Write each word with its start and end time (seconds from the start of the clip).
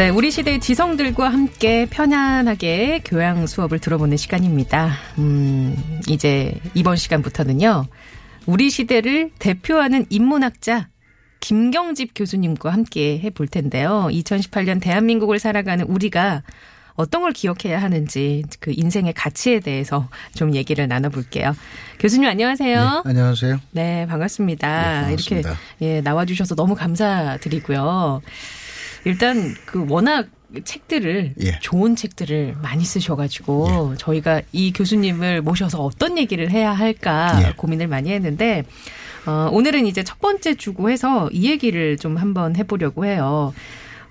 네, 0.00 0.08
우리 0.08 0.30
시대의 0.30 0.60
지성들과 0.60 1.28
함께 1.28 1.84
편안하게 1.84 3.02
교양 3.04 3.46
수업을 3.46 3.80
들어보는 3.80 4.16
시간입니다. 4.16 4.94
음, 5.18 5.76
이제 6.08 6.58
이번 6.72 6.96
시간부터는요. 6.96 7.84
우리 8.46 8.70
시대를 8.70 9.30
대표하는 9.38 10.06
인문학자 10.08 10.88
김경집 11.40 12.12
교수님과 12.14 12.72
함께 12.72 13.20
해볼 13.22 13.48
텐데요. 13.48 14.08
2018년 14.10 14.80
대한민국을 14.80 15.38
살아가는 15.38 15.84
우리가 15.84 16.44
어떤 16.94 17.20
걸 17.20 17.32
기억해야 17.32 17.82
하는지 17.82 18.42
그 18.58 18.72
인생의 18.74 19.12
가치에 19.12 19.60
대해서 19.60 20.08
좀 20.34 20.54
얘기를 20.54 20.88
나눠볼게요. 20.88 21.54
교수님 21.98 22.26
안녕하세요. 22.26 23.02
네, 23.04 23.10
안녕하세요. 23.10 23.60
네, 23.72 24.06
반갑습니다. 24.06 24.66
네, 24.66 25.00
반갑습니다. 25.02 25.50
이렇게 25.50 25.60
예, 25.82 26.00
나와주셔서 26.00 26.54
너무 26.54 26.74
감사드리고요. 26.74 28.22
일단 29.04 29.54
그 29.64 29.86
워낙 29.88 30.28
책들을 30.64 31.34
예. 31.42 31.58
좋은 31.60 31.94
책들을 31.94 32.56
많이 32.60 32.84
쓰셔가지고 32.84 33.94
저희가 33.98 34.42
이 34.52 34.72
교수님을 34.72 35.42
모셔서 35.42 35.82
어떤 35.82 36.18
얘기를 36.18 36.50
해야 36.50 36.72
할까 36.72 37.40
예. 37.46 37.52
고민을 37.56 37.86
많이 37.86 38.10
했는데 38.10 38.64
어, 39.26 39.48
오늘은 39.52 39.86
이제 39.86 40.02
첫 40.02 40.18
번째 40.20 40.54
주고 40.54 40.90
해서 40.90 41.28
이 41.32 41.48
얘기를 41.48 41.96
좀 41.96 42.16
한번 42.16 42.56
해보려고 42.56 43.04
해요. 43.04 43.52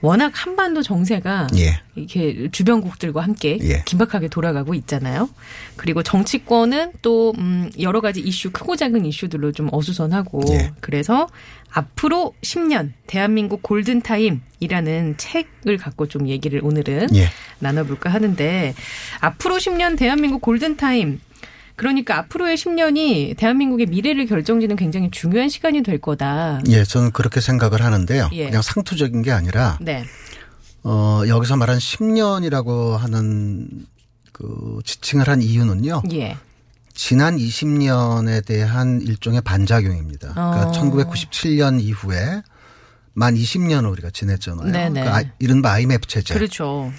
워낙 0.01 0.31
한반도 0.33 0.81
정세가 0.81 1.47
예. 1.57 1.81
이렇게 1.95 2.49
주변국들과 2.51 3.21
함께 3.21 3.57
예. 3.61 3.83
긴박하게 3.85 4.29
돌아가고 4.29 4.73
있잖아요. 4.75 5.29
그리고 5.75 6.03
정치권은 6.03 6.93
또 7.01 7.33
음, 7.37 7.69
여러 7.81 7.99
가지 7.99 8.21
이슈 8.21 8.51
크고 8.51 8.77
작은 8.77 9.05
이슈들로 9.05 9.51
좀 9.51 9.67
어수선하고 9.71 10.41
예. 10.51 10.71
그래서 10.79 11.27
앞으로 11.71 12.33
10년 12.41 12.93
대한민국 13.07 13.61
골든 13.61 14.01
타임이라는 14.01 15.17
책을 15.17 15.77
갖고 15.77 16.07
좀 16.07 16.27
얘기를 16.27 16.61
오늘은 16.63 17.15
예. 17.15 17.29
나눠볼까 17.59 18.09
하는데 18.09 18.73
앞으로 19.19 19.57
10년 19.57 19.97
대한민국 19.97 20.41
골든 20.41 20.77
타임 20.77 21.19
그러니까 21.75 22.17
앞으로의 22.17 22.57
10년이 22.57 23.37
대한민국의 23.37 23.85
미래를 23.85 24.25
결정짓는 24.25 24.75
굉장히 24.75 25.09
중요한 25.11 25.47
시간이 25.47 25.81
될 25.81 25.97
거다. 25.97 26.61
예, 26.67 26.83
저는 26.83 27.11
그렇게 27.11 27.39
생각을 27.39 27.81
하는데요. 27.81 28.29
예. 28.33 28.45
그냥 28.47 28.61
상투적인 28.61 29.21
게 29.21 29.31
아니라 29.31 29.77
네. 29.79 30.03
어, 30.83 31.21
여기서 31.25 31.55
말한 31.55 31.77
10년이라고 31.77 32.97
하는 32.97 33.69
그 34.33 34.79
지칭을 34.83 35.29
한 35.29 35.41
이유는요. 35.41 36.03
예. 36.13 36.35
지난 37.01 37.37
20년에 37.37 38.45
대한 38.45 39.01
일종의 39.01 39.39
반작용입니다. 39.39 40.33
그러니까 40.33 40.67
어. 40.67 40.71
1997년 40.73 41.79
이후에 41.81 42.41
만 43.13 43.35
20년을 43.35 43.89
우리가 43.89 44.09
지냈잖아요. 44.09 44.69
네네. 44.69 45.01
그러니까 45.01 45.17
아- 45.17 45.33
이른바 45.39 45.71
IMF 45.71 46.05
체제. 46.07 46.33
그렇죠. 46.33 46.91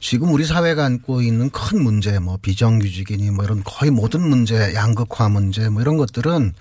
지금 0.00 0.32
우리 0.32 0.44
사회가 0.44 0.84
안고 0.84 1.22
있는 1.22 1.50
큰 1.50 1.84
문제, 1.84 2.18
뭐 2.18 2.36
비정규직이니 2.42 3.30
뭐 3.30 3.44
이런 3.44 3.62
거의 3.64 3.92
모든 3.92 4.28
문제, 4.28 4.74
양극화 4.74 5.28
문제 5.28 5.68
뭐 5.68 5.82
이런 5.82 5.98
것들은 5.98 6.52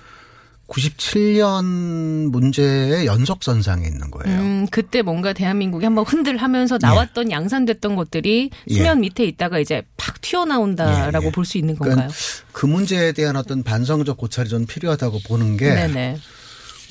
97년 0.67 2.29
문제의 2.31 3.05
연속선상에 3.05 3.85
있는 3.85 4.09
거예요. 4.11 4.39
음, 4.39 4.67
그때 4.71 5.01
뭔가 5.01 5.33
대한민국이 5.33 5.85
한번 5.85 6.05
흔들하면서 6.05 6.79
나왔던 6.81 7.31
양산됐던 7.31 7.95
것들이 7.95 8.49
예. 8.69 8.73
수면 8.73 9.01
밑에 9.01 9.25
있다가 9.25 9.59
이제 9.59 9.83
팍 9.97 10.21
튀어나온다라고 10.21 11.25
예, 11.25 11.27
예. 11.27 11.31
볼수 11.31 11.57
있는 11.57 11.75
그러니까 11.75 12.03
건가요? 12.03 12.17
그 12.53 12.65
문제에 12.65 13.11
대한 13.11 13.35
어떤 13.35 13.63
반성적 13.63 14.17
고찰이 14.17 14.49
좀 14.49 14.65
필요하다고 14.65 15.19
보는 15.27 15.57
게 15.57 15.73
네네. 15.73 16.17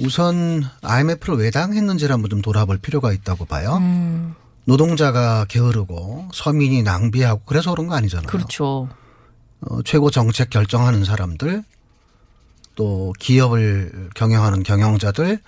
우선 0.01 0.65
IMF를 0.83 1.39
왜 1.39 1.51
당했는지를 1.51 2.13
한번 2.13 2.31
좀 2.31 2.43
돌아볼 2.43 2.79
필요가 2.79 3.13
있다고 3.13 3.47
봐요. 3.47 3.79
음, 3.81 4.35
노동자가 4.65 5.45
게으르고 5.47 6.29
서민이 6.33 6.83
낭비하고 6.83 7.43
그래서 7.47 7.71
그런 7.71 7.89
거 7.89 7.95
아니잖아요. 7.95 8.27
그렇죠. 8.27 8.89
어, 9.63 9.83
최고 9.83 10.11
정책 10.11 10.51
결정하는 10.51 11.05
사람들 11.05 11.63
또 12.75 13.13
기업을 13.19 14.11
경영하는 14.15 14.63
경영자들 14.63 15.39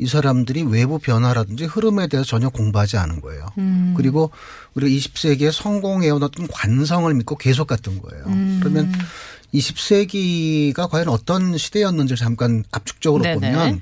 이 0.00 0.06
사람들이 0.06 0.62
외부 0.62 0.98
변화라든지 1.00 1.64
흐름에 1.64 2.06
대해서 2.06 2.24
전혀 2.28 2.48
공부하지 2.50 2.96
않은 2.98 3.20
거예요. 3.20 3.46
음. 3.58 3.94
그리고 3.96 4.30
우리가 4.74 4.90
20세기에 4.96 5.50
성공해온 5.50 6.22
어떤 6.22 6.46
관성을 6.46 7.12
믿고 7.14 7.36
계속 7.36 7.66
갔던 7.66 8.00
거예요. 8.00 8.24
음. 8.26 8.58
그러면 8.60 8.92
20세기가 9.54 10.88
과연 10.88 11.08
어떤 11.08 11.56
시대였는지를 11.56 12.16
잠깐 12.16 12.64
압축적으로 12.70 13.22
네네. 13.24 13.34
보면 13.52 13.80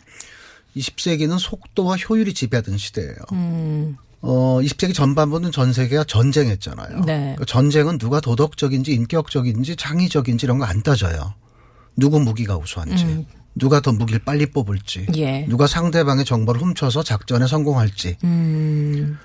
20세기는 0.77 1.39
속도와 1.39 1.97
효율이 1.97 2.35
지배하던 2.35 2.79
시대예요. 2.79 3.17
음, 3.33 3.97
어, 4.21 4.61
20세기 4.63 4.95
전반부는 4.95 5.53
전 5.53 5.73
세계가 5.73 6.05
전쟁했잖아요. 6.05 7.01
네. 7.01 7.19
그러니까 7.19 7.45
전쟁은 7.47 7.99
누가 7.99 8.21
도덕적인지 8.21 8.93
인격적인지 8.93 9.77
창의적인지 9.77 10.47
이런 10.47 10.59
거 10.59 10.65
안 10.67 10.83
따져요. 10.83 11.35
누구 11.97 12.21
무기가 12.21 12.57
우수한지, 12.57 13.27
누가 13.55 13.81
더 13.81 13.93
무기를 13.93 14.21
빨리 14.25 14.47
뽑을지, 14.47 15.07
예. 15.17 15.47
누가 15.49 15.67
상대방의 15.67 16.25
정보를 16.25 16.61
훔쳐서 16.61 17.03
작전에 17.03 17.47
성공할지, 17.47 18.17
음, 18.25 19.19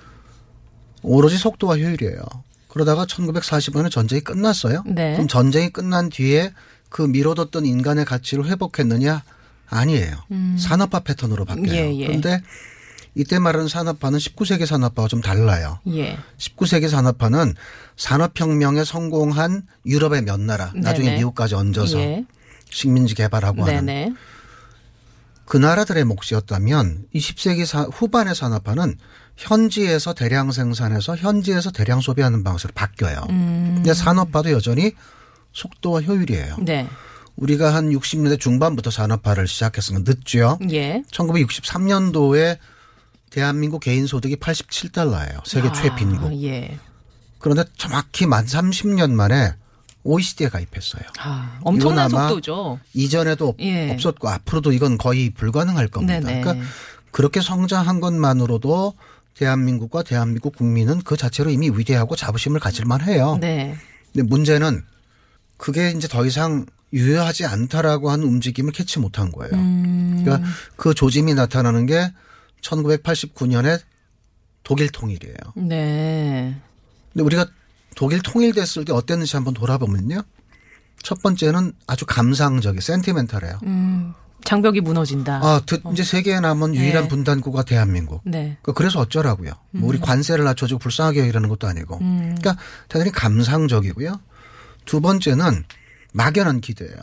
오로지 1.03 1.37
속도와 1.37 1.77
효율이에요. 1.77 2.21
그러다가 2.67 3.05
1945년에 3.05 3.91
전쟁이 3.91 4.21
끝났어요. 4.21 4.83
네. 4.85 5.13
그럼 5.13 5.27
전쟁이 5.27 5.69
끝난 5.69 6.09
뒤에 6.09 6.53
그 6.89 7.01
미뤄뒀던 7.01 7.65
인간의 7.65 8.05
가치를 8.05 8.45
회복했느냐? 8.47 9.23
아니에요. 9.67 10.15
산업화 10.57 10.99
패턴으로 10.99 11.45
바뀌어요. 11.45 11.69
음. 11.69 11.75
예, 11.75 11.99
예. 11.99 12.07
그런데 12.07 12.41
이때 13.15 13.39
말하는 13.39 13.67
산업화는 13.67 14.19
19세기 14.19 14.65
산업화와 14.65 15.07
좀 15.07 15.21
달라요. 15.21 15.79
예. 15.87 16.17
19세기 16.37 16.87
산업화는 16.89 17.55
산업혁명에 17.97 18.83
성공한 18.83 19.63
유럽의 19.85 20.23
몇 20.23 20.39
나라, 20.39 20.71
나중에 20.75 21.07
네네. 21.07 21.17
미국까지 21.19 21.55
얹어서 21.55 21.99
예. 21.99 22.25
식민지 22.71 23.15
개발하고 23.15 23.63
하는 23.65 23.85
네네. 23.85 24.13
그 25.45 25.57
나라들의 25.57 26.03
몫이었다면 26.05 27.05
20세기 27.13 27.65
사- 27.65 27.83
후반의 27.83 28.35
산업화는 28.35 28.95
현지에서 29.35 30.13
대량 30.13 30.51
생산해서 30.51 31.17
현지에서 31.17 31.71
대량 31.71 31.99
소비하는 31.99 32.43
방식으로 32.43 32.73
바뀌어요. 32.73 33.25
음. 33.29 33.73
근데 33.75 33.93
산업화도 33.93 34.51
여전히 34.51 34.93
속도와 35.51 36.01
효율이에요. 36.01 36.57
네. 36.61 36.87
우리가 37.35 37.73
한 37.73 37.89
60년대 37.89 38.39
중반부터 38.39 38.91
산업화를 38.91 39.47
시작했으니까 39.47 40.03
늦죠. 40.11 40.59
예. 40.71 41.01
1963년도에 41.11 42.57
대한민국 43.29 43.79
개인 43.79 44.05
소득이 44.05 44.35
87달러예요. 44.37 45.45
세계 45.45 45.69
아, 45.69 45.71
최빈국. 45.71 46.31
예. 46.43 46.77
그런데 47.39 47.63
정확히 47.77 48.25
만 48.27 48.45
30년 48.45 49.11
만에 49.11 49.55
OECD에 50.03 50.49
가입했어요. 50.49 51.03
아, 51.19 51.59
엄청난 51.61 52.09
속도죠. 52.09 52.79
이전에도 52.93 53.55
예. 53.59 53.91
없었고 53.91 54.29
앞으로도 54.29 54.71
이건 54.71 54.97
거의 54.97 55.29
불가능할 55.29 55.87
겁니다. 55.87 56.19
네네. 56.19 56.41
그러니까 56.41 56.65
그렇게 57.11 57.41
성장한 57.41 57.99
것만으로도 57.99 58.93
대한민국과 59.35 60.03
대한민국 60.03 60.55
국민은 60.55 61.01
그 61.03 61.17
자체로 61.17 61.49
이미 61.49 61.69
위대하고 61.69 62.15
자부심을 62.15 62.59
가질 62.59 62.85
만 62.85 63.01
해요. 63.01 63.37
네. 63.39 63.75
근데 64.11 64.27
문제는 64.27 64.83
그게 65.57 65.91
이제 65.91 66.07
더 66.07 66.25
이상 66.25 66.65
유효하지 66.93 67.45
않다라고 67.45 68.09
하는 68.09 68.25
움직임을 68.25 68.73
캐치 68.73 68.99
못한 68.99 69.31
거예요. 69.31 69.53
음, 69.53 70.21
그러니까 70.23 70.47
그 70.75 70.93
조짐이 70.93 71.33
나타나는 71.33 71.85
게 71.85 72.11
1989년에 72.61 73.79
독일 74.63 74.89
통일이에요. 74.89 75.35
네. 75.55 76.55
근데 77.13 77.23
우리가 77.23 77.45
독일 77.95 78.21
통일됐을 78.21 78.85
때 78.85 78.93
어땠는지 78.93 79.35
한번 79.35 79.53
돌아보면요. 79.53 80.21
첫 81.03 81.21
번째는 81.21 81.73
아주 81.87 82.05
감상적이 82.05 82.79
센티멘탈해요. 82.81 83.59
음, 83.63 84.13
장벽이 84.43 84.81
무너진다. 84.81 85.39
아, 85.43 85.61
드- 85.65 85.81
이제 85.91 86.03
세계에 86.03 86.39
남은 86.39 86.75
유일한 86.75 87.03
네. 87.03 87.09
분단국가 87.09 87.63
대한민국. 87.63 88.21
네. 88.23 88.57
그 88.61 88.73
그래서 88.73 88.99
어쩌라고요. 88.99 89.51
뭐 89.71 89.89
우리 89.89 89.99
관세를 89.99 90.43
낮춰주고 90.45 90.79
불쌍하게 90.79 91.21
여기라는 91.21 91.49
것도 91.49 91.67
아니고. 91.67 91.97
음. 92.01 92.35
그러니까 92.37 92.61
대단히 92.87 93.11
감상적이고요. 93.11 94.19
두 94.85 95.01
번째는 95.01 95.63
막연한 96.13 96.61
기대예요. 96.61 96.97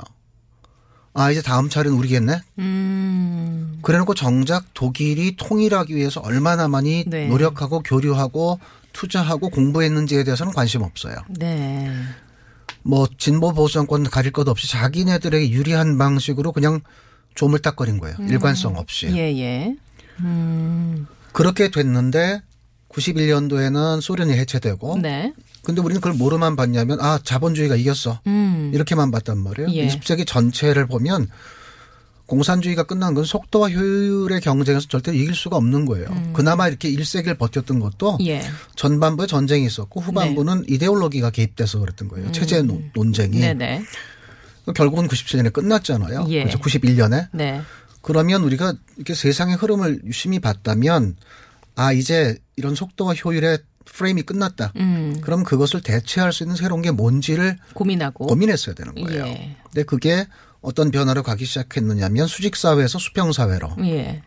아 1.15 1.31
이제 1.33 1.43
다음 1.43 1.69
차례는 1.69 1.97
우리겠네. 1.97 2.41
음. 2.61 3.79
그래놓고 3.83 4.15
정작 4.15 4.65
독일이 4.75 5.35
통일하기 5.37 5.95
위해서 5.97 6.21
얼마나 6.21 6.69
많이 6.69 7.05
네. 7.07 7.27
노력하고 7.27 7.81
교류하고 7.81 8.61
투자하고 8.99 9.51
공부했는지에 9.51 10.25
대해서는 10.25 10.53
관심 10.53 10.83
없어요. 10.83 11.15
네. 11.29 11.89
뭐 12.83 13.07
진보 13.17 13.53
보수 13.53 13.75
정권 13.75 14.03
가릴 14.03 14.33
것 14.33 14.49
없이 14.49 14.69
자기네들에게 14.69 15.51
유리한 15.51 15.99
방식으로 15.99 16.51
그냥 16.51 16.81
조물딱거린 17.37 18.01
거예요. 18.01 18.17
일관성 18.29 18.77
없이. 18.77 19.07
음. 19.07 19.17
예, 19.17 19.39
예. 19.39 19.77
음. 20.19 21.07
그렇게 21.33 21.71
됐는데 21.71 22.43
91년도에는 22.89 24.01
소련이 24.01 24.33
해체되고 24.33 24.99
네. 24.99 25.33
근데 25.63 25.81
우리는 25.81 26.01
그걸 26.01 26.19
뭐로만 26.19 26.57
봤냐면 26.57 27.01
아 27.01 27.21
자본주의가 27.23 27.77
이겼어 27.77 28.21
음. 28.27 28.73
이렇게만 28.75 29.13
봤단 29.13 29.39
말이에요. 29.39 29.71
예. 29.75 29.87
20세기 29.87 30.27
전체를 30.27 30.89
보면 30.89 31.29
공산주의가 32.29 32.83
끝난 32.85 33.15
건 33.15 33.25
속도와 33.25 33.71
효율의 33.71 34.41
경쟁에서 34.43 34.87
절대 34.87 35.15
이길 35.17 35.35
수가 35.35 35.57
없는 35.57 35.87
거예요. 35.87 36.07
그나마 36.35 36.69
이렇게 36.69 36.91
1세기를 36.93 37.39
버텼던 37.39 37.81
것도 37.81 38.17
음. 38.21 38.27
예. 38.27 38.43
전반부에 38.77 39.27
전쟁이 39.27 39.65
있었고 39.67 40.01
후반부는 40.01 40.65
이데올로기가 40.69 41.31
개입돼서 41.31 41.79
그랬던 41.81 42.09
거예요. 42.09 42.31
체제 42.33 42.61
논- 42.63 42.91
논쟁이. 42.95 43.41
네, 43.41 43.55
네. 43.55 43.83
결국은 44.75 45.09
97년에 45.09 45.53
끝났잖아요. 45.53 46.27
예. 46.29 46.43
그래서 46.45 46.59
91년에. 46.59 47.29
네. 47.33 47.63
그러면 48.03 48.43
우리가 48.45 48.75
이렇게 48.97 49.15
세상의 49.15 49.57
흐름을 49.57 50.03
유심히 50.05 50.39
봤다면 50.39 51.17
아 51.77 51.93
이제 51.93 52.37
이런 52.57 52.75
속도와 52.75 53.15
효율의 53.15 53.59
프레임이 53.87 54.23
끝났다. 54.23 54.75
음. 54.77 55.17
그럼 55.23 55.45
그것을 55.45 55.81
대체할 55.81 56.35
수 56.35 56.43
있는 56.43 56.57
새로운 56.57 56.83
게 56.83 56.91
뭔지를 56.91 57.57
고민하고. 57.73 58.27
고민했어야 58.27 58.75
되는 58.75 58.95
거예요. 58.95 59.25
예. 59.27 59.57
근데 59.65 59.83
그게 59.85 60.27
어떤 60.61 60.91
변화로 60.91 61.23
가기 61.23 61.45
시작했느냐면 61.45 62.27
수직 62.27 62.57
사회에서 62.57 62.99
수평 62.99 63.33
사회로. 63.33 63.77
예. 63.85 64.23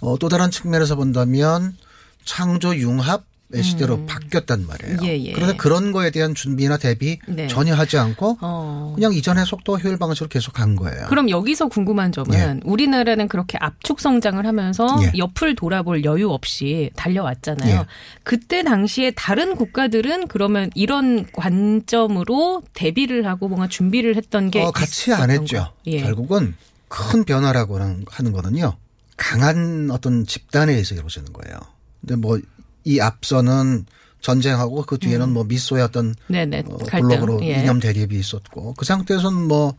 어, 0.00 0.18
또 0.18 0.28
다른 0.28 0.50
측면에서 0.50 0.96
본다면 0.96 1.76
창조 2.24 2.74
융합의 2.74 3.24
시대로 3.62 4.04
바뀌었단 4.06 4.66
말이에요. 4.66 4.96
음. 5.00 5.04
예, 5.04 5.18
예. 5.18 5.32
그런데 5.32 5.56
그런 5.56 5.90
거에 5.92 6.10
대한 6.10 6.34
준비나 6.34 6.76
대비 6.76 7.18
네. 7.26 7.48
전혀 7.48 7.74
하지 7.74 7.98
않고 7.98 8.38
어. 8.40 8.92
그냥 8.94 9.12
이전의 9.12 9.44
속도와 9.44 9.78
효율 9.78 9.98
방식으로 9.98 10.28
계속 10.28 10.52
간 10.52 10.76
거예요. 10.76 11.06
그럼 11.08 11.28
여기서 11.28 11.68
궁금한 11.68 12.12
점은 12.12 12.34
예. 12.34 12.60
우리나라는 12.64 13.28
그렇게 13.28 13.58
압축 13.60 14.00
성장을 14.00 14.44
하면서 14.46 14.86
예. 15.02 15.12
옆을 15.18 15.56
돌아볼 15.56 16.04
여유 16.04 16.30
없이 16.30 16.90
달려왔잖아요. 16.94 17.80
예. 17.80 17.86
그때 18.22 18.62
당시에 18.62 19.10
다른 19.12 19.56
국가들은 19.56 20.28
그러면 20.28 20.70
이런 20.74 21.26
관점으로 21.32 22.62
대비를 22.74 23.26
하고 23.26 23.48
뭔가 23.48 23.66
준비를 23.68 24.16
했던 24.16 24.50
게 24.50 24.62
어, 24.62 24.70
같이 24.70 25.12
안 25.12 25.30
했죠. 25.30 25.56
거. 25.56 25.72
예. 25.86 26.00
결국은 26.02 26.54
큰 26.88 27.24
변화라고 27.24 27.78
하는 27.78 28.04
하는 28.08 28.32
거는요. 28.32 28.76
강한 29.16 29.90
어떤 29.90 30.24
집단에 30.24 30.72
의해서 30.72 30.94
이루어지는 30.94 31.32
거예요. 31.32 31.58
근데 32.00 32.16
뭐 32.16 32.38
이 32.84 33.00
앞서는 33.00 33.86
전쟁하고 34.20 34.84
그 34.84 34.98
뒤에는 34.98 35.32
뭐 35.32 35.44
미소의 35.44 35.82
어떤 35.82 36.14
네네 36.28 36.64
어, 36.68 36.78
음. 36.78 36.86
블록으로 36.86 37.40
예. 37.42 37.60
이념 37.60 37.80
대립이 37.80 38.18
있었고 38.18 38.74
그 38.74 38.84
상태에서는 38.84 39.48
뭐 39.48 39.74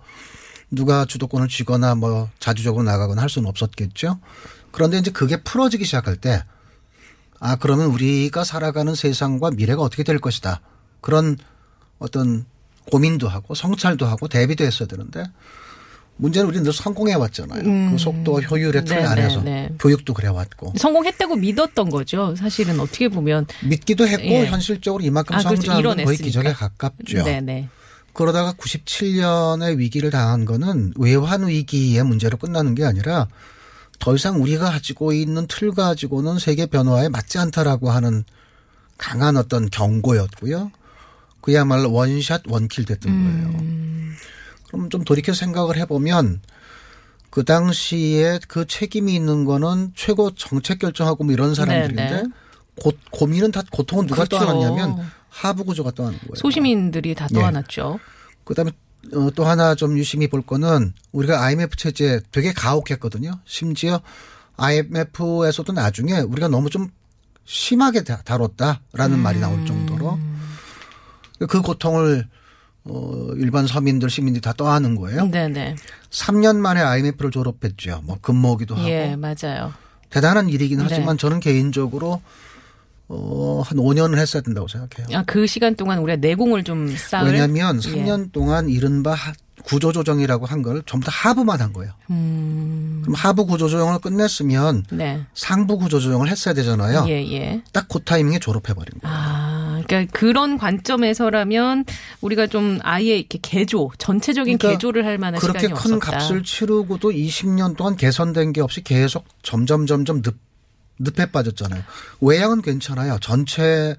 누가 0.72 1.06
주도권을 1.06 1.48
쥐거나 1.48 1.96
뭐 1.96 2.30
자주적으로 2.40 2.84
나가거나 2.84 3.22
할 3.22 3.30
수는 3.30 3.48
없었겠죠. 3.50 4.20
그런데 4.72 4.98
이제 4.98 5.12
그게 5.12 5.42
풀어지기 5.44 5.84
시작할 5.86 6.16
때 6.16 6.44
아, 7.40 7.56
그러면 7.56 7.88
우리가 7.88 8.44
살아가는 8.44 8.94
세상과 8.94 9.52
미래가 9.52 9.82
어떻게 9.82 10.04
될 10.04 10.20
것이다. 10.20 10.62
그런 11.02 11.38
어떤 11.98 12.46
고민도 12.92 13.28
하고 13.28 13.54
성찰도 13.54 14.06
하고 14.06 14.28
대비도 14.28 14.64
했어야 14.64 14.88
되는데 14.88 15.24
문제는 16.22 16.48
우리는 16.48 16.64
늘 16.64 16.72
성공해 16.72 17.16
왔잖아요. 17.16 17.64
그 17.92 17.98
속도와 17.98 18.42
효율의 18.42 18.86
틀 18.86 18.98
네, 18.98 19.06
안에서 19.06 19.42
네, 19.42 19.70
네. 19.70 19.76
교육도 19.80 20.14
그래 20.14 20.28
왔고 20.28 20.72
성공했다고 20.78 21.36
믿었던 21.36 21.90
거죠. 21.90 22.36
사실은 22.36 22.80
어떻게 22.80 23.10
보면 23.10 23.48
믿기도 23.64 24.08
했고 24.08 24.24
예. 24.24 24.46
현실적으로 24.46 25.04
이만큼 25.04 25.36
아, 25.36 25.40
그렇죠. 25.40 25.56
성장한 25.56 25.84
건 25.84 26.06
거의. 26.06 26.18
기적에 26.18 26.54
가깝죠. 26.54 27.24
네네. 27.24 27.70
그러다가 28.14 28.54
97년에 28.54 29.78
위기를 29.78 30.12
당한 30.12 30.46
거는 30.46 30.94
외환 30.96 31.48
위기의 31.48 32.04
문제로 32.04 32.38
끝나는 32.38 32.76
게 32.76 32.86
아니라 32.86 33.28
더 33.98 34.14
이상 34.16 34.40
우리가 34.42 34.70
가지고 34.70 35.14
있는 35.14 35.48
틀 35.48 35.72
가지고는 35.72 36.38
세계 36.38 36.68
변화에 36.68 37.10
맞지 37.10 37.40
않다라고 37.40 37.90
하는 37.90 38.24
강한 38.98 39.38
어떤 39.38 39.72
경고였고요. 39.72 40.72
그야말로 41.42 41.92
원샷 41.92 42.44
원킬 42.48 42.86
됐던 42.86 43.12
거예요. 43.12 43.72
그럼 44.72 44.90
좀 44.90 45.04
돌이켜 45.04 45.34
생각을 45.34 45.78
해보면 45.78 46.42
그 47.30 47.44
당시에 47.44 48.40
그 48.48 48.66
책임이 48.66 49.14
있는 49.14 49.46
거는 49.46 49.92
최고 49.96 50.32
정책 50.32 50.80
결정하고 50.80 51.24
뭐 51.24 51.34
이런 51.34 51.54
사람들인데 51.56 52.10
네, 52.10 52.22
네. 52.24 52.30
고, 52.82 52.92
고민은 53.12 53.52
다 53.52 53.62
고통은 53.72 54.08
누가 54.08 54.24
그렇죠. 54.26 54.44
떠안았냐면 54.46 55.06
하부 55.30 55.66
구조가 55.66 55.92
떠안은 55.92 56.18
거예요. 56.20 56.36
소시민들이 56.36 57.16
다 57.16 57.28
예. 57.32 57.36
떠안았죠. 57.36 58.00
그다음에 58.44 58.72
어, 59.14 59.30
또 59.36 59.46
하나 59.46 59.76
좀 59.76 59.98
유심히 59.98 60.28
볼 60.28 60.42
거는 60.42 60.94
우리가 61.12 61.42
IMF 61.44 61.76
체제 61.76 62.22
되게 62.32 62.54
가혹했거든요. 62.54 63.32
심지어 63.46 64.02
IMF에서도 64.58 65.72
나중에 65.74 66.20
우리가 66.20 66.48
너무 66.48 66.70
좀 66.70 66.90
심하게 67.46 68.04
다- 68.04 68.22
다뤘다라는 68.24 69.20
말이 69.20 69.40
나올 69.40 69.66
정도로 69.66 70.20
그 71.50 71.62
고통을 71.62 72.28
어, 72.84 73.28
일반 73.36 73.68
서민들 73.68 74.10
시민들이 74.10 74.42
다 74.42 74.54
떠하는 74.54 74.96
거예요. 74.96 75.28
네네. 75.30 75.76
3년 76.10 76.58
만에 76.58 76.82
IMF를 76.82 77.30
졸업했죠. 77.32 78.02
뭐 78.06 78.18
근무하기도 78.22 78.76
하고 78.76 78.90
예, 78.90 79.16
맞아요. 79.16 79.72
대단한 80.10 80.50
일이긴 80.50 80.80
네. 80.80 80.86
하지만 80.90 81.18
저는 81.18 81.40
개인적으로 81.40 82.22
어, 83.08 83.62
한 83.66 83.78
5년을 83.78 84.18
했어야 84.18 84.42
된다고 84.42 84.68
생각해요. 84.68 85.18
아, 85.18 85.24
그 85.26 85.46
시간 85.46 85.76
동안 85.76 86.00
우리가 86.00 86.16
내공을 86.18 86.64
좀 86.64 86.88
쌓을. 86.96 87.32
왜냐하면 87.32 87.78
예. 87.84 87.90
3년 87.90 88.32
동안 88.32 88.70
이른바 88.70 89.14
하- 89.14 89.34
구조조정이라고 89.64 90.48
한 90.48 90.64
걸 90.64 90.82
전부 90.88 91.06
다 91.06 91.12
하부만 91.14 91.62
한 91.62 91.72
거예요. 91.72 91.92
음, 92.10 93.02
그럼 93.04 93.14
하부 93.16 93.46
구조조정을 93.46 94.00
끝냈으면 94.00 94.86
네. 94.92 95.22
상부 95.36 95.78
구조조정을 95.78 96.30
했어야 96.30 96.56
되잖아요. 96.56 97.06
예, 97.10 97.24
예. 97.32 97.62
딱그 97.72 98.00
타이밍에 98.04 98.40
졸업해버린 98.40 99.00
거예요. 99.02 99.16
아, 99.16 99.51
그러니까 99.92 100.18
그런 100.18 100.58
관점에서라면 100.58 101.86
우리가 102.22 102.48
좀 102.48 102.80
아예 102.84 103.18
이렇게 103.18 103.40
개조, 103.42 103.92
전체적인 103.98 104.58
그러니까 104.58 104.78
개조를 104.78 105.06
할 105.06 105.18
만한 105.18 105.40
그렇게 105.40 105.68
시간이 105.68 105.82
큰 105.82 105.96
없었다. 105.96 106.18
값을 106.18 106.44
치르고도 106.44 107.12
20년 107.12 107.76
동안 107.76 107.98
개선된 107.98 108.54
게 108.54 108.62
없이 108.62 108.82
계속 108.84 109.26
점점 109.44 109.86
점점 109.86 110.22
늪, 110.22 110.36
늪에 111.00 111.32
빠졌잖아요. 111.32 111.84
외양은 112.22 112.62
괜찮아요. 112.62 113.18
전체 113.22 113.96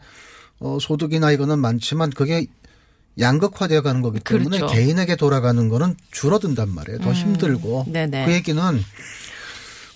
어, 0.60 0.78
소득이나 0.80 1.30
이거는 1.32 1.58
많지만 1.58 2.10
그게 2.10 2.46
양극화되어 3.18 3.82
가는 3.82 4.00
거기 4.00 4.20
때문에 4.20 4.58
그렇죠. 4.58 4.74
개인에게 4.74 5.16
돌아가는 5.16 5.68
거는 5.68 5.96
줄어든단 6.12 6.70
말이에요. 6.74 7.00
더 7.00 7.12
힘들고. 7.12 7.84
음. 7.88 7.92
네네. 7.92 8.24
그 8.24 8.32
얘기는 8.32 8.62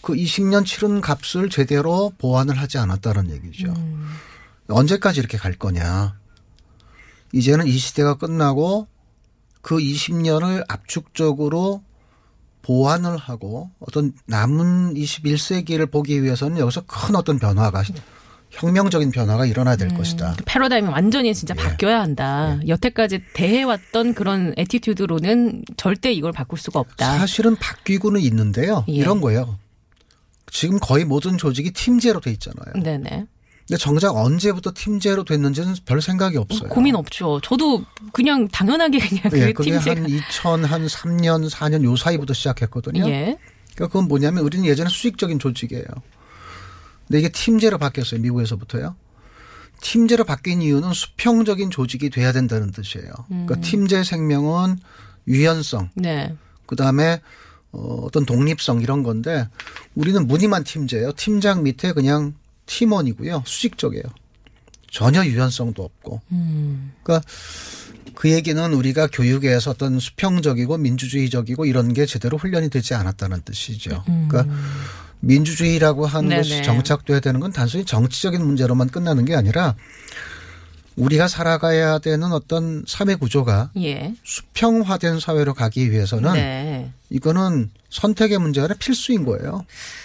그 0.03 0.13
20년 0.13 0.67
치른 0.67 1.01
값을 1.01 1.49
제대로 1.49 2.13
보완을 2.19 2.59
하지 2.59 2.77
않았다는 2.77 3.31
얘기죠. 3.31 3.69
음. 3.69 4.11
언제까지 4.69 5.21
이렇게 5.21 5.39
갈 5.39 5.53
거냐. 5.53 6.19
이제는 7.33 7.67
이 7.67 7.73
시대가 7.73 8.15
끝나고 8.15 8.89
그 9.63 9.77
20년을 9.77 10.65
압축적으로 10.69 11.83
보완을 12.63 13.17
하고 13.17 13.71
어떤 13.79 14.13
남은 14.27 14.95
21세기를 14.95 15.91
보기 15.91 16.23
위해서는 16.23 16.59
여기서 16.59 16.83
큰 16.87 17.15
어떤 17.15 17.39
변화가 17.39 17.85
혁명적인 18.51 19.11
변화가 19.11 19.47
일어나야 19.47 19.77
될 19.77 19.89
것이다. 19.95 20.37
패러다임이 20.45 20.89
완전히 20.89 21.35
진짜 21.35 21.55
예. 21.59 21.63
바뀌어야 21.63 22.01
한다. 22.01 22.59
여태까지 22.67 23.23
대해왔던 23.35 24.15
그런 24.15 24.55
attitude로는 24.57 25.65
절대 25.77 26.13
이걸 26.13 26.33
바꿀 26.33 26.59
수가 26.59 26.81
없다. 26.81 27.19
사실은 27.19 27.57
바뀌고는 27.57 28.21
있는데요. 28.23 28.85
예. 28.89 28.93
이런 28.93 29.21
거예요. 29.21 29.59
지금 30.51 30.79
거의 30.81 31.05
모든 31.05 31.39
조직이 31.39 31.73
팀제로 31.73 32.21
돼 32.21 32.31
있잖아요. 32.33 32.83
네네. 32.83 33.27
근데 33.67 33.79
정작 33.79 34.15
언제부터 34.17 34.73
팀제로 34.75 35.25
됐는지는 35.25 35.75
별 35.85 36.01
생각이 36.01 36.37
없어요. 36.37 36.69
고민 36.69 36.95
없죠. 36.95 37.41
저도 37.43 37.85
그냥 38.13 38.47
당연하게 38.49 38.99
그냥 39.01 39.25
예, 39.35 39.53
그 39.53 39.65
팀제가. 39.65 40.03
한 40.03 40.07
2003년, 40.07 41.51
4년 41.51 41.83
요 41.83 41.97
사이부터 41.97 42.33
시작했거든요. 42.33 43.09
예. 43.09 43.37
그러니까 43.75 43.87
그건 43.89 44.07
뭐냐면 44.07 44.45
우리는 44.45 44.65
예전에 44.65 44.89
수직적인 44.89 45.41
조직이에요. 45.41 45.85
근데 47.09 47.19
이게 47.19 47.29
팀제로 47.29 47.79
바뀌었어요. 47.79 48.21
미국에서부터요. 48.21 48.95
팀제로 49.81 50.25
바뀐 50.25 50.63
이유는 50.63 50.93
수평적인 50.93 51.71
조직이 51.71 52.09
돼야 52.09 52.33
된다는 52.33 52.71
뜻이에요. 52.71 53.11
음. 53.33 53.47
그러니까 53.47 53.61
팀제 53.69 54.05
생명은 54.05 54.79
유연성, 55.27 55.91
네. 55.95 56.35
그다음에 56.67 57.21
어, 57.73 58.01
어떤 58.05 58.25
독립성 58.25 58.81
이런 58.81 59.03
건데 59.03 59.49
우리는 59.95 60.25
무늬만 60.27 60.65
팀제예요. 60.65 61.13
팀장 61.13 61.65
밑에 61.65 61.93
그냥 61.93 62.35
팀원이고요. 62.67 63.45
수직적이에요. 63.47 64.05
전혀 64.91 65.25
유연성도 65.25 65.83
없고. 65.83 66.21
음. 66.33 66.93
그러니까 67.03 67.27
그 68.15 68.31
얘기는 68.31 68.73
우리가 68.73 69.09
교육에서 69.09 69.73
어떤 69.73 69.99
수평적이고 69.99 70.79
민주주의적이고 70.79 71.67
이런 71.67 71.93
게 71.93 72.07
제대로 72.07 72.39
훈련이 72.39 72.71
되지 72.71 72.95
않았다는 72.95 73.43
뜻이죠. 73.45 74.03
그러니까 74.07 74.47
민주주의라고 75.21 76.07
하는 76.07 76.31
네네. 76.31 76.43
것이 76.43 76.63
정착돼야 76.63 77.21
되는 77.21 77.41
건 77.41 77.53
단순히 77.53 77.85
정치적인 77.85 78.45
문제로만 78.45 78.89
끝나는 78.89 79.25
게 79.25 79.35
아니라 79.35 79.77
우리가 80.97 81.29
살아가야 81.29 81.99
되는 81.99 82.33
어떤 82.33 82.85
사회 82.87 83.15
구조가 83.15 83.71
예. 83.79 84.15
수평화된 84.25 85.21
사회로 85.21 85.53
가기 85.55 85.91
위해서는 85.91 86.33
네. 86.33 86.91
이거는 87.11 87.71
선택의 87.91 88.39
문제가 88.39 88.65
아니라 88.65 88.79
필수인 88.79 89.25
거예요. 89.25 89.65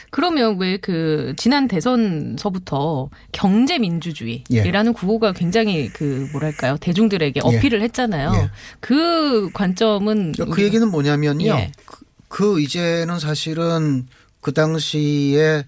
그러면 0.10 0.58
왜 0.60 0.78
그 0.78 1.34
지난 1.38 1.68
대선서부터 1.68 3.10
경제 3.32 3.80
민주주의라는 3.80 4.94
구호가 4.94 5.32
굉장히 5.32 5.90
그 5.90 6.28
뭐랄까요 6.34 6.78
대중들에게 6.78 7.40
예. 7.44 7.48
어필을 7.58 7.82
했잖아요. 7.84 8.34
예. 8.36 8.50
그 8.82 9.50
관점은 9.54 10.34
그러니까 10.34 10.56
그 10.56 10.64
얘기는 10.64 10.86
뭐냐면요. 10.90 11.46
예. 11.46 11.72
그, 11.86 12.06
그 12.28 12.62
이제는 12.62 13.20
사실은 13.20 14.08
그 14.42 14.54
당시에 14.54 15.66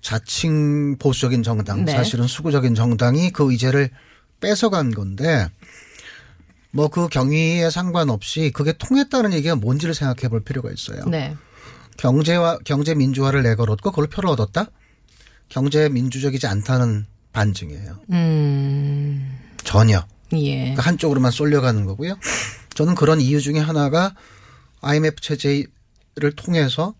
자칭 0.00 0.96
보수적인 0.98 1.42
정당, 1.42 1.84
네. 1.84 1.92
사실은 1.92 2.26
수구적인 2.26 2.74
정당이 2.74 3.30
그 3.30 3.50
의제를 3.50 3.90
뺏어간 4.42 4.90
건데 4.90 5.48
뭐 6.72 6.88
그 6.88 7.08
경위에 7.08 7.70
상관없이 7.70 8.50
그게 8.52 8.72
통했다는 8.72 9.32
얘기가 9.34 9.56
뭔지를 9.56 9.94
생각해 9.94 10.28
볼 10.28 10.42
필요가 10.42 10.70
있어요. 10.70 11.04
네. 11.06 11.36
경제와 11.98 12.58
경제 12.64 12.94
민주화를 12.94 13.42
내걸었고 13.42 13.90
그걸 13.90 14.06
표를 14.08 14.30
얻었다? 14.30 14.66
경제 15.48 15.88
민주적이지 15.88 16.46
않다는 16.46 17.06
반증이에요. 17.32 17.98
음. 18.10 19.38
전혀. 19.64 20.04
예. 20.32 20.56
그러니까 20.60 20.82
한쪽으로만 20.82 21.30
쏠려가는 21.30 21.84
거고요. 21.84 22.16
저는 22.74 22.94
그런 22.94 23.20
이유 23.20 23.40
중에 23.40 23.58
하나가 23.58 24.14
IMF 24.80 25.20
체제를 25.20 26.32
통해서 26.36 26.94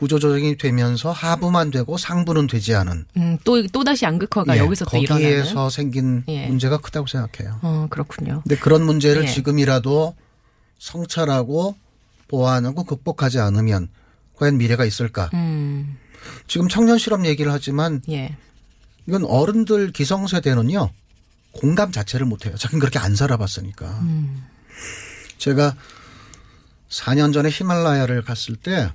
구조조정이 0.00 0.56
되면서 0.56 1.12
하부만 1.12 1.70
되고 1.70 1.98
상부는 1.98 2.46
되지 2.46 2.74
않은 2.74 3.04
음, 3.18 3.38
또, 3.44 3.66
또 3.66 3.84
다시 3.84 4.06
양극화가 4.06 4.56
예, 4.56 4.60
여기서 4.60 4.86
또 4.86 4.96
일어나는. 4.96 5.28
거기에서 5.28 5.68
생긴 5.68 6.24
예. 6.26 6.46
문제가 6.46 6.78
크다고 6.78 7.06
생각해요. 7.06 7.58
어, 7.60 7.86
그렇군요. 7.90 8.40
근데 8.42 8.56
그런 8.56 8.82
문제를 8.84 9.24
예. 9.24 9.28
지금이라도 9.28 10.16
성찰하고 10.78 11.76
보완하고 12.28 12.84
극복하지 12.84 13.40
않으면 13.40 13.88
과연 14.36 14.56
미래가 14.56 14.86
있을까? 14.86 15.28
음, 15.34 15.98
지금 16.46 16.68
청년 16.68 16.96
실업 16.96 17.26
얘기를 17.26 17.52
하지만 17.52 18.00
예. 18.08 18.34
이건 19.06 19.24
어른들 19.24 19.92
기성세대는요 19.92 20.88
공감 21.52 21.92
자체를 21.92 22.24
못해요. 22.24 22.56
자기는 22.56 22.80
그렇게 22.80 22.98
안 22.98 23.14
살아봤으니까. 23.14 23.86
음. 24.00 24.44
제가 25.36 25.74
4년 26.88 27.34
전에 27.34 27.50
히말라야를 27.50 28.22
갔을 28.22 28.56
때 28.56 28.90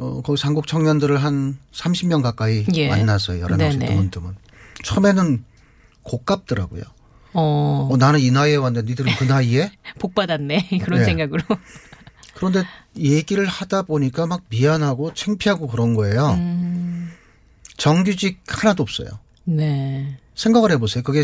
어, 0.00 0.22
거기 0.22 0.40
한국 0.42 0.66
청년들을 0.66 1.16
한 1.22 1.58
30명 1.72 2.22
가까이 2.22 2.64
예. 2.74 2.88
만났어요. 2.88 3.40
여러 3.40 3.56
명씩. 3.56 3.80
드문드문. 3.80 4.36
처음에는 4.82 5.44
고깝더라고요. 6.02 6.82
어, 7.32 7.88
어, 7.90 7.96
나는 7.96 8.20
이 8.20 8.30
나이에 8.30 8.56
왔는데 8.56 8.88
니들은 8.88 9.12
그 9.16 9.24
나이에? 9.24 9.72
복 9.98 10.14
받았네. 10.14 10.68
그런 10.84 11.00
예. 11.00 11.04
생각으로. 11.04 11.42
그런데 12.34 12.64
얘기를 12.96 13.46
하다 13.46 13.82
보니까 13.82 14.26
막 14.26 14.42
미안하고 14.48 15.14
창피하고 15.14 15.68
그런 15.68 15.94
거예요. 15.94 16.30
음, 16.32 17.10
정규직 17.76 18.40
하나도 18.48 18.82
없어요. 18.82 19.08
네. 19.44 20.18
생각을 20.34 20.72
해보세요. 20.72 21.04
그게 21.04 21.22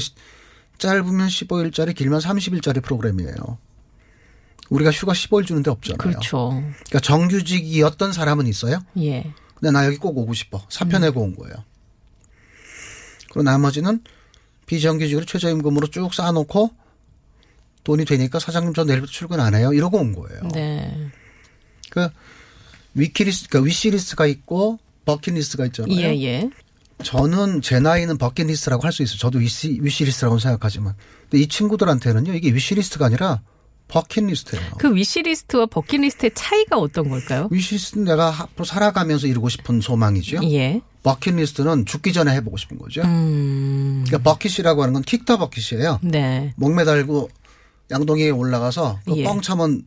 짧으면 0.79 1.29
15일짜리 1.29 1.95
길면 1.95 2.21
30일짜리 2.21 2.83
프로그램이에요. 2.83 3.59
우리가 4.71 4.91
휴가 4.91 5.13
15일 5.13 5.47
주는데 5.47 5.71
없잖아요. 5.71 5.99
그렇죠. 5.99 6.51
그러니까 6.87 7.01
정규직이었던 7.01 8.13
사람은 8.13 8.47
있어요. 8.47 8.79
예. 8.99 9.33
근데 9.57 9.71
나 9.73 9.85
여기 9.85 9.97
꼭 9.99 10.17
오고 10.17 10.33
싶어. 10.35 10.65
사표 10.69 10.97
음. 10.97 11.03
내고 11.03 11.21
온 11.21 11.37
거예요. 11.37 11.55
그리고 13.27 13.43
나머지는 13.43 14.03
비정규직으로 14.67 15.27
최저임금으로 15.27 15.89
쭉 15.89 16.13
쌓아놓고 16.15 16.71
돈이 17.85 18.05
되니까 18.05 18.39
사장님 18.39 18.75
저 18.75 18.85
내일부터 18.85 19.11
출근 19.13 19.41
안 19.41 19.55
해요. 19.55 19.73
이러고 19.73 19.99
온 19.99 20.15
거예요. 20.15 20.43
네. 20.55 21.09
그 21.91 22.09
wish 22.95 23.19
list, 23.19 23.49
그러니까 23.49 23.67
wish 23.67 23.91
list가 23.91 24.27
있고 24.27 24.79
bucket 25.05 25.36
list가 25.36 25.67
있잖아요. 25.67 25.95
예, 25.97 26.23
예. 26.23 26.51
저는 27.03 27.63
제 27.63 27.81
나이는 27.81 28.19
bucket 28.19 28.47
list라고 28.47 28.85
할 28.85 28.93
수 28.93 29.03
있어요. 29.03 29.19
저도 29.19 29.39
wish, 29.39 29.79
wish 29.81 30.00
list라고 30.00 30.39
생각하지만. 30.39 30.95
근데 31.23 31.43
이 31.43 31.49
친구들한테는요, 31.49 32.35
이게 32.35 32.53
wish 32.53 32.74
list가 32.74 33.07
아니라 33.07 33.41
bucket 33.91 34.23
list예요. 34.23 34.71
그 34.79 34.95
위시리스트와 34.95 35.67
버킷리스트의 35.67 36.31
차이가 36.35 36.79
어떤 36.79 37.09
걸까요? 37.09 37.49
wish 37.51 37.69
list는 37.69 38.05
내가 38.05 38.29
앞으로 38.29 38.65
살아가면서 38.65 39.27
이루고 39.27 39.49
싶은 39.49 39.81
소망이죠. 39.81 40.41
예. 40.53 40.81
bucket 41.03 41.39
list는 41.39 41.87
죽기 41.87 42.13
전에 42.13 42.33
해보고 42.37 42.57
싶은 42.57 42.79
거죠. 42.79 43.03
음, 43.03 44.05
그러니까 44.07 44.31
bucket이라고 44.31 44.83
하는 44.83 44.93
건 44.95 45.03
kick 45.03 45.25
the 45.25 45.39
bucket이에요. 45.39 45.99
네. 46.03 46.53
목 46.57 46.75
매달고 46.75 47.31
양동이에 47.91 48.31
올라가서 48.31 49.01
그 49.07 49.17
예. 49.17 49.25
뻥 49.25 49.41
차면 49.41 49.85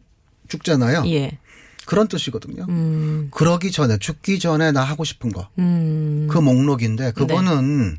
죽잖아요. 0.49 1.03
예. 1.07 1.37
그런 1.85 2.07
뜻이거든요. 2.07 2.65
음, 2.69 3.27
그러기 3.31 3.71
전에 3.71 3.97
죽기 3.97 4.39
전에 4.39 4.71
나 4.71 4.83
하고 4.83 5.03
싶은 5.03 5.31
거. 5.31 5.47
음. 5.59 6.27
그 6.31 6.37
목록인데 6.37 7.11
그거는 7.11 7.97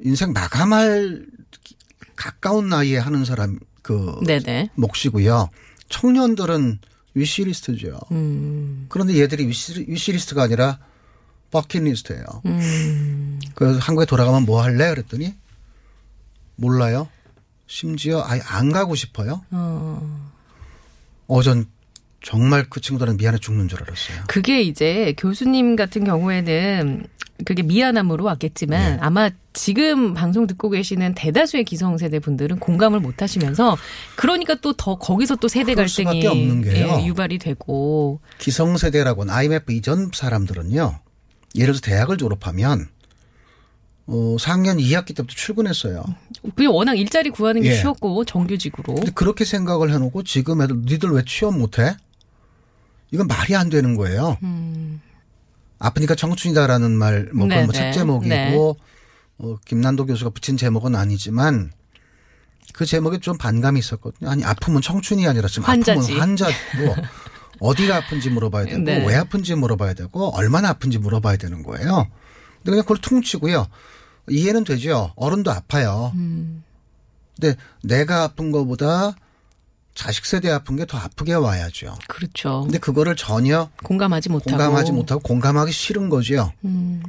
인생 0.00 0.32
마감할 0.32 1.26
가까운 2.14 2.68
나이에 2.68 2.98
하는 2.98 3.24
사람 3.24 3.58
그 3.86 4.18
네네. 4.26 4.70
몫이고요. 4.74 5.48
청년들은 5.88 6.80
위시리스트죠. 7.14 8.00
음, 8.10 8.86
그런데 8.88 9.16
얘들이 9.20 9.46
위시, 9.46 9.84
위시리스트가 9.86 10.42
아니라 10.42 10.80
버킷리스트예요. 11.52 12.24
음. 12.46 13.38
그래서 13.54 13.78
한국에 13.78 14.04
돌아가면 14.04 14.44
뭐 14.44 14.60
할래? 14.60 14.90
그랬더니 14.90 15.36
몰라요. 16.56 17.08
심지어 17.68 18.24
아예 18.26 18.40
안 18.44 18.72
가고 18.72 18.96
싶어요. 18.96 19.44
어. 19.52 20.30
어, 21.28 21.42
전 21.42 21.66
정말 22.22 22.66
그 22.68 22.80
친구들은 22.80 23.16
미안해 23.18 23.38
죽는 23.38 23.68
줄 23.68 23.82
알았어요. 23.82 24.24
그게 24.26 24.62
이제 24.62 25.14
교수님 25.16 25.76
같은 25.76 26.04
경우에는 26.04 27.06
그게 27.44 27.62
미안함으로 27.62 28.24
왔겠지만 28.24 28.92
네. 28.94 28.98
아마 29.00 29.30
지금 29.52 30.14
방송 30.14 30.46
듣고 30.46 30.70
계시는 30.70 31.14
대다수의 31.14 31.64
기성세대 31.64 32.18
분들은 32.20 32.58
공감을 32.58 33.00
못 33.00 33.20
하시면서 33.22 33.76
그러니까 34.16 34.54
또 34.56 34.72
더 34.72 34.96
거기서 34.96 35.36
또 35.36 35.48
세대 35.48 35.74
갈등이 35.74 36.26
없는 36.26 36.62
게요. 36.62 36.98
예, 37.00 37.06
유발이 37.06 37.38
되고 37.38 38.20
기성세대라고는 38.38 39.32
IMF 39.32 39.72
이전 39.72 40.10
사람들은요. 40.12 40.98
예를 41.54 41.74
들어서 41.74 41.80
대학을 41.80 42.16
졸업하면 42.18 42.88
어, 44.06 44.36
4학년 44.38 44.78
2학기 44.80 45.08
때부터 45.08 45.34
출근했어요. 45.34 46.04
그게 46.54 46.66
워낙 46.66 46.94
일자리 46.94 47.30
구하는 47.30 47.62
게 47.62 47.70
예. 47.70 47.74
쉬웠고 47.74 48.24
정규직으로 48.24 48.94
그렇게 49.14 49.44
생각을 49.44 49.92
해놓고 49.92 50.22
지금 50.22 50.62
애들 50.62 50.82
니들 50.86 51.10
왜 51.10 51.22
취업 51.26 51.56
못해? 51.58 51.96
이건 53.10 53.26
말이 53.26 53.54
안 53.54 53.68
되는 53.68 53.96
거예요. 53.96 54.38
음. 54.42 55.00
아프니까 55.78 56.14
청춘이다라는 56.14 56.90
말, 56.92 57.28
뭐 57.32 57.46
그건 57.46 57.64
뭐 57.64 57.72
네네. 57.72 57.92
책 57.92 57.92
제목이고 57.92 58.28
네. 58.28 58.56
어, 59.38 59.56
김난도 59.64 60.06
교수가 60.06 60.30
붙인 60.30 60.56
제목은 60.56 60.94
아니지만 60.94 61.70
그 62.72 62.84
제목에 62.84 63.18
좀 63.18 63.36
반감이 63.36 63.78
있었거든요. 63.78 64.30
아니 64.30 64.44
아프면 64.44 64.82
청춘이 64.82 65.26
아니라 65.26 65.48
지금 65.48 65.64
환자지. 65.64 66.00
아프면 66.00 66.20
환자고 66.20 66.52
어디가 67.60 67.96
아픈지 67.96 68.30
물어봐야 68.30 68.64
되고 68.66 68.78
네. 68.78 69.04
왜 69.06 69.14
아픈지 69.16 69.54
물어봐야 69.54 69.94
되고 69.94 70.34
얼마나 70.36 70.70
아픈지 70.70 70.98
물어봐야 70.98 71.36
되는 71.36 71.62
거예요. 71.62 72.06
근데 72.56 72.70
그냥 72.70 72.82
그걸 72.82 72.98
퉁치고요. 72.98 73.66
이해는 74.28 74.64
되죠. 74.64 75.12
어른도 75.16 75.50
아파요. 75.52 76.12
음. 76.16 76.64
근데 77.38 77.56
내가 77.82 78.24
아픈 78.24 78.50
거보다 78.50 79.14
자식 79.96 80.24
세대 80.26 80.50
아픈 80.50 80.76
게 80.76 80.86
더 80.86 80.98
아프게 80.98 81.32
와야죠. 81.34 81.96
그렇죠. 82.06 82.60
근데 82.62 82.78
그거를 82.78 83.16
전혀 83.16 83.68
공감하지 83.82 84.28
못하고 84.28 84.50
공감하지 84.50 84.92
못하고 84.92 85.20
공감하기 85.22 85.72
싫은 85.72 86.08
거죠. 86.08 86.52
음. 86.64 87.02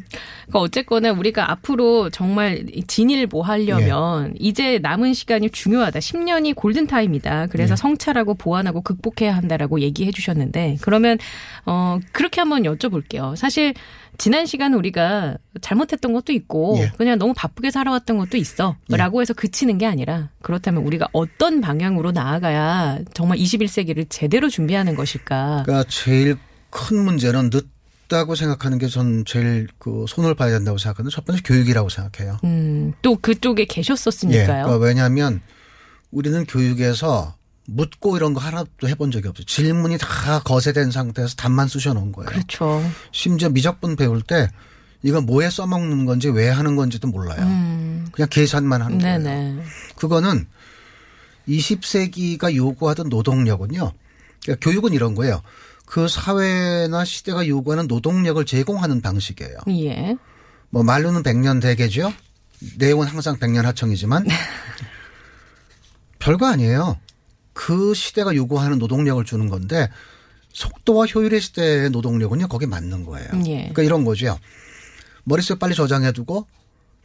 그러니까 0.48 0.60
어쨌거나 0.60 1.12
우리가 1.12 1.51
앞으로 1.51 2.10
정말 2.10 2.65
진일보 2.88 3.41
하려면 3.44 4.29
예. 4.32 4.38
이제 4.39 4.79
남은 4.79 5.13
시간이 5.13 5.51
중요하다. 5.51 6.00
10년이 6.00 6.56
골든 6.56 6.88
타임이다. 6.88 7.48
그래서 7.48 7.74
예. 7.74 7.75
성찰하고 7.75 8.34
보완하고 8.36 8.82
극복해야 8.82 9.36
한다라고 9.36 9.82
얘기해 9.82 10.12
주셨는데 10.12 10.77
그러면 10.82 11.17
어 11.65 12.00
그렇게 12.13 12.41
한번 12.41 12.63
여쭤볼게요. 12.63 13.36
사실 13.36 13.74
지난 14.18 14.46
시간 14.46 14.74
우리가 14.74 15.38
잘못했던 15.62 16.14
것도 16.14 16.34
있고 16.34 16.76
예. 16.80 16.92
그냥 16.98 17.18
너무 17.20 17.34
바쁘게 17.36 17.72
살아왔던 17.72 18.18
것도 18.18 18.38
있어. 18.38 18.76
예. 18.92 18.96
라고 18.98 19.22
해서 19.22 19.34
그치는 19.34 19.78
게 19.78 19.86
아니라 19.86 20.30
그렇다면 20.42 20.84
우리가 20.84 21.08
어떤 21.14 21.62
방향으로 21.62 22.12
나아가야 22.12 23.00
정말 23.14 23.38
21세기를 23.38 24.06
제대로 24.10 24.50
준비하는 24.50 24.96
것일까? 24.96 25.64
그러니까 25.66 25.90
제일 25.90 26.38
큰 26.70 27.04
문제는 27.04 27.50
늦 27.50 27.68
다고 28.08 28.36
생각하는 28.36 28.78
게 28.78 28.88
전 28.88 29.26
제일 29.26 29.68
그 29.80 30.06
손을 30.08 30.34
봐야 30.34 30.52
된다고 30.52 30.78
생각하는데 30.78 31.14
첫 31.14 31.26
번째 31.26 31.42
교육이라고 31.44 31.90
생각해요. 31.90 32.38
음, 32.46 32.94
또 33.02 33.18
그쪽에 33.18 33.64
예. 33.64 33.66
계셨었으니까요. 33.66 34.46
그러니까 34.64 34.78
왜냐하면 34.78 35.42
우리는 36.12 36.46
교육에서 36.46 37.36
묻고 37.67 38.15
이런 38.17 38.33
거 38.33 38.39
하나도 38.39 38.88
해본 38.88 39.12
적이 39.12 39.27
없어요. 39.27 39.45
질문이 39.45 39.97
다 39.97 40.39
거세된 40.43 40.91
상태에서 40.91 41.36
답만 41.36 41.67
쑤셔 41.67 41.93
놓은 41.93 42.12
거예요. 42.13 42.29
그렇죠. 42.29 42.81
심지어 43.12 43.50
미적분 43.50 43.97
배울 43.97 44.21
때 44.21 44.50
이거 45.03 45.21
뭐에 45.21 45.50
써먹는 45.50 46.05
건지 46.05 46.29
왜 46.29 46.50
하는 46.50 46.75
건지도 46.75 47.07
몰라요. 47.07 47.41
음. 47.41 48.07
그냥 48.12 48.29
계산만 48.31 48.81
하는 48.81 49.00
거예요. 49.00 49.17
네네. 49.19 49.63
그거는 49.97 50.47
20세기가 51.47 52.55
요구하던 52.55 53.09
노동력은요. 53.09 53.91
그러니까 54.43 54.69
교육은 54.69 54.93
이런 54.93 55.13
거예요. 55.13 55.41
그 55.86 56.07
사회나 56.07 57.05
시대가 57.05 57.47
요구하는 57.47 57.88
노동력을 57.88 58.43
제공하는 58.45 59.01
방식이에요. 59.01 59.57
예. 59.69 60.17
뭐 60.69 60.83
말로는 60.83 61.24
100년 61.24 61.62
대계죠. 61.62 62.13
내용은 62.77 63.07
항상 63.07 63.38
100년 63.38 63.63
하청이지만 63.63 64.25
별거 66.19 66.47
아니에요. 66.47 66.97
그 67.58 67.96
시대가 67.96 68.36
요구하는 68.36 68.78
노동력을 68.78 69.26
주는 69.26 69.50
건데 69.50 69.90
속도와 70.54 71.08
효율의 71.08 71.42
시대의 71.42 71.90
노동력은요 71.90 72.48
거기에 72.48 72.68
맞는 72.68 73.04
거예요. 73.04 73.30
예. 73.48 73.58
그러니까 73.58 73.82
이런 73.82 74.06
거죠. 74.06 74.38
머릿속에 75.24 75.58
빨리 75.58 75.74
저장해두고 75.74 76.46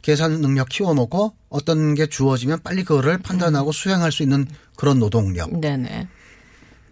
계산 0.03 0.41
능력 0.41 0.69
키워놓고 0.69 1.33
어떤 1.49 1.95
게 1.95 2.05
주어지면 2.05 2.59
빨리 2.63 2.83
그거를 2.83 3.17
판단하고 3.17 3.71
수행할 3.71 4.11
수 4.11 4.21
있는 4.21 4.45
그런 4.75 4.99
노동력. 4.99 5.59
네네. 5.59 6.07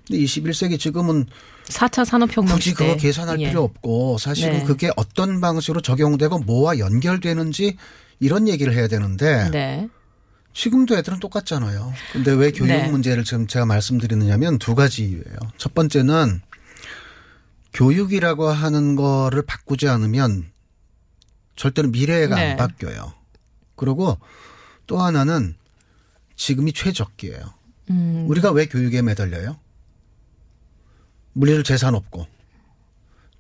근데 0.08 0.24
21세기 0.24 0.80
지금은 0.80 1.28
4차 1.66 2.04
산업혁명 2.04 2.56
굳이. 2.56 2.74
그거 2.74 2.98
계산할 2.98 3.40
예. 3.42 3.50
필요 3.50 3.64
없고 3.64 4.18
사실은 4.18 4.60
네. 4.60 4.64
그게 4.64 4.90
어떤 4.96 5.40
방식으로 5.40 5.82
적용되고 5.82 6.40
뭐와 6.40 6.80
연결되는지 6.80 7.78
이런 8.20 8.48
얘기를 8.48 8.74
해야 8.74 8.88
되는데 8.88 9.52
네. 9.52 9.88
지금도 10.54 10.98
애들은 10.98 11.20
똑같잖아요. 11.20 11.94
근데 12.12 12.32
왜 12.32 12.52
교육 12.52 12.68
네. 12.68 12.90
문제를 12.90 13.24
지금 13.24 13.48
제가 13.48 13.66
말씀드리느냐면 13.66 14.58
두 14.58 14.76
가지 14.76 15.06
이유예요. 15.06 15.38
첫 15.58 15.74
번째는 15.74 16.42
교육이라고 17.74 18.48
하는 18.50 18.96
거를 18.96 19.44
바꾸지 19.44 19.88
않으면 19.88 20.52
절대로 21.56 21.90
미래가 21.90 22.36
네. 22.36 22.52
안 22.52 22.58
바뀌어요. 22.58 23.14
그리고 23.76 24.18
또 24.88 25.00
하나는 25.00 25.56
지금이 26.36 26.74
최적기예요. 26.74 27.54
음. 27.92 28.26
우리가 28.28 28.52
왜 28.52 28.66
교육에 28.66 29.02
매달려요? 29.02 29.58
물리를 31.34 31.64
재산 31.64 31.96
없고 31.96 32.28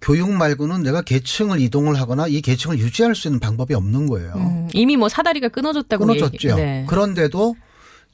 교육 0.01 0.31
말고는 0.31 0.81
내가 0.81 1.01
계층을 1.01 1.59
이동을 1.59 1.99
하거나 1.99 2.27
이 2.27 2.41
계층을 2.41 2.79
유지할 2.79 3.13
수 3.15 3.27
있는 3.27 3.39
방법이 3.39 3.73
없는 3.75 4.07
거예요. 4.07 4.33
음, 4.35 4.67
이미 4.73 4.97
뭐 4.97 5.07
사다리가 5.09 5.47
끊어졌다고 5.49 6.05
끊어졌죠. 6.05 6.55
네. 6.55 6.85
그런데도 6.89 7.55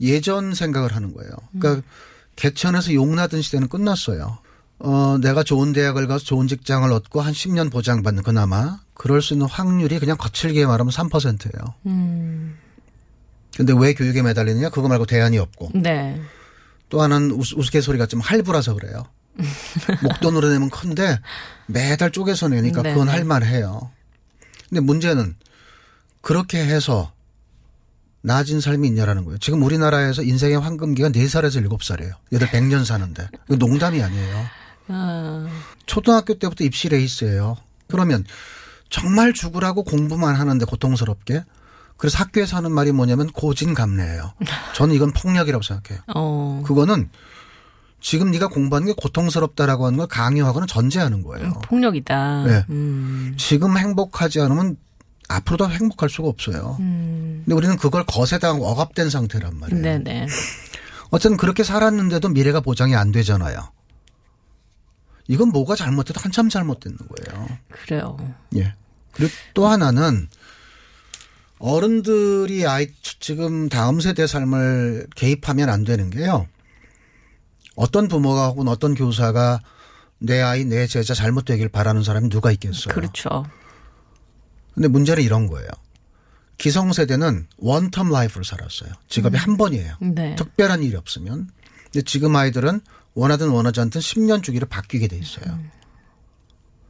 예전 0.02 0.54
생각을 0.54 0.96
하는 0.96 1.14
거예요. 1.14 1.32
그러니까 1.58 1.88
개천에서 2.36 2.94
용나던 2.94 3.42
시대는 3.42 3.70
끝났어요. 3.70 4.38
어, 4.80 5.18
내가 5.22 5.44
좋은 5.44 5.74
대학을 5.74 6.08
가서 6.08 6.24
좋은 6.24 6.48
직장을 6.48 6.92
얻고 6.92 7.22
한 7.22 7.34
10년 7.34 7.72
보장받는 7.72 8.22
그나마 8.22 8.80
그럴 8.94 9.22
수 9.22 9.34
있는 9.34 9.48
확률이 9.48 9.98
그냥 9.98 10.18
거칠게 10.18 10.66
말하면 10.66 10.92
3%예요. 10.92 11.74
음. 11.88 12.58
근데 13.56 13.74
왜 13.76 13.94
교육에 13.94 14.22
매달리느냐? 14.22 14.70
그거 14.70 14.88
말고 14.88 15.08
대안이 15.08 15.40
없고. 15.40 15.72
네. 15.74 16.22
또 16.90 17.02
하나는 17.02 17.32
우스, 17.32 17.56
우스갯소리가 17.58 18.06
좀 18.06 18.20
할부라서 18.20 18.76
그래요. 18.76 19.04
목돈으로 20.04 20.50
내면 20.50 20.70
큰데 20.70 21.20
매달 21.68 22.12
쪼개서 22.12 22.50
내니까 22.50 22.82
네, 22.82 22.92
그건 22.92 23.08
네. 23.08 23.14
할만해요. 23.14 23.92
근데 24.70 24.82
문제는 24.82 25.36
그렇게 26.22 26.60
해서 26.60 27.12
나아진 28.22 28.60
삶이 28.60 28.88
있냐라는 28.88 29.24
거예요. 29.24 29.38
지금 29.38 29.64
우리나라에서 29.64 30.22
인생의 30.24 30.60
황금기가 30.60 31.10
4살에서 31.10 31.66
7살이에요. 31.66 32.14
얘들 32.34 32.48
100년 32.48 32.84
사는데. 32.84 33.30
이거 33.48 33.56
농담이 33.56 34.02
아니에요. 34.04 34.46
아, 34.90 35.48
초등학교 35.86 36.34
때부터 36.34 36.64
입시 36.64 36.90
레이스예요. 36.90 37.56
그러면 37.88 38.26
정말 38.90 39.34
죽으라고 39.34 39.84
공부만 39.84 40.36
하는데 40.36 40.66
고통스럽게. 40.66 41.44
그래서 41.96 42.18
학교에서 42.20 42.58
하는 42.58 42.72
말이 42.72 42.92
뭐냐면 42.92 43.28
고진감래예요. 43.32 44.34
저는 44.76 44.94
이건 44.96 45.14
폭력이라고 45.14 45.64
생각해요. 45.64 46.04
어. 46.14 46.64
그거는 46.66 47.10
지금 48.00 48.32
네가 48.32 48.48
공부하는 48.48 48.88
게 48.88 48.94
고통스럽다라고 48.94 49.86
하는 49.86 49.98
걸 49.98 50.08
강요하거나 50.08 50.66
전제하는 50.66 51.24
거예요. 51.24 51.54
폭력이다. 51.64 52.44
네. 52.46 52.66
음. 52.70 53.36
지금 53.38 53.78
행복하지 53.78 54.40
않으면 54.42 54.78
앞으로도 55.28 55.70
행복할 55.70 56.10
수가 56.10 56.30
없어요. 56.30 56.78
음. 56.80 57.42
근데 57.44 57.56
우리는 57.56 57.76
그걸 57.78 58.06
거세당하고 58.06 58.66
억압된 58.68 59.10
상태란 59.10 59.60
말이에요. 59.60 59.82
네네. 59.82 60.28
어쨌든 61.10 61.38
그렇게 61.38 61.64
살았는데도 61.64 62.30
미래가 62.30 62.60
보장이 62.60 62.96
안 62.96 63.12
되잖아요. 63.12 63.72
이건 65.28 65.50
뭐가 65.50 65.76
잘못돼도 65.76 66.20
한참 66.22 66.50
잘못됐는 66.50 66.98
거예요. 66.98 67.48
그래요. 67.70 68.18
예. 68.56 68.74
그리고 69.12 69.32
또 69.54 69.68
하나는 69.68 70.30
어른들이 71.60 72.66
아이 72.68 72.88
지금 73.20 73.68
다음 73.68 74.00
세대 74.00 74.28
삶을 74.28 75.08
개입하면 75.16 75.70
안 75.70 75.84
되는 75.84 76.10
게요. 76.10 76.48
어떤 77.78 78.08
부모가 78.08 78.48
혹은 78.48 78.68
어떤 78.68 78.96
교사가 78.96 79.62
내 80.18 80.42
아이 80.42 80.66
내 80.66 80.88
제자 80.88 81.14
잘못되길 81.14 81.70
바라는 81.70 82.04
사람이 82.04 82.30
누가 82.30 82.52
있겠어요. 82.52 82.94
그렇죠. 82.94 83.46
근데 84.74 84.88
문제는 84.88 85.24
이런 85.24 85.48
거예요. 85.48 85.70
기성세대는 86.58 87.48
원텀 87.62 88.12
라이프를 88.12 88.44
살았어요. 88.44 88.92
직업이 89.08 89.38
한 89.38 89.58
번이에요. 89.58 89.96
네. 90.02 90.36
특별한 90.36 90.82
일이 90.82 90.96
없으면. 90.96 91.50
근데 91.84 92.02
지금 92.02 92.36
아이들은 92.36 92.82
원하든 93.14 93.50
원하지 93.50 93.80
않든 93.82 94.02
10년 94.02 94.44
주기로 94.44 94.66
바뀌게 94.66 95.08
돼 95.08 95.18
있어요. 95.18 95.46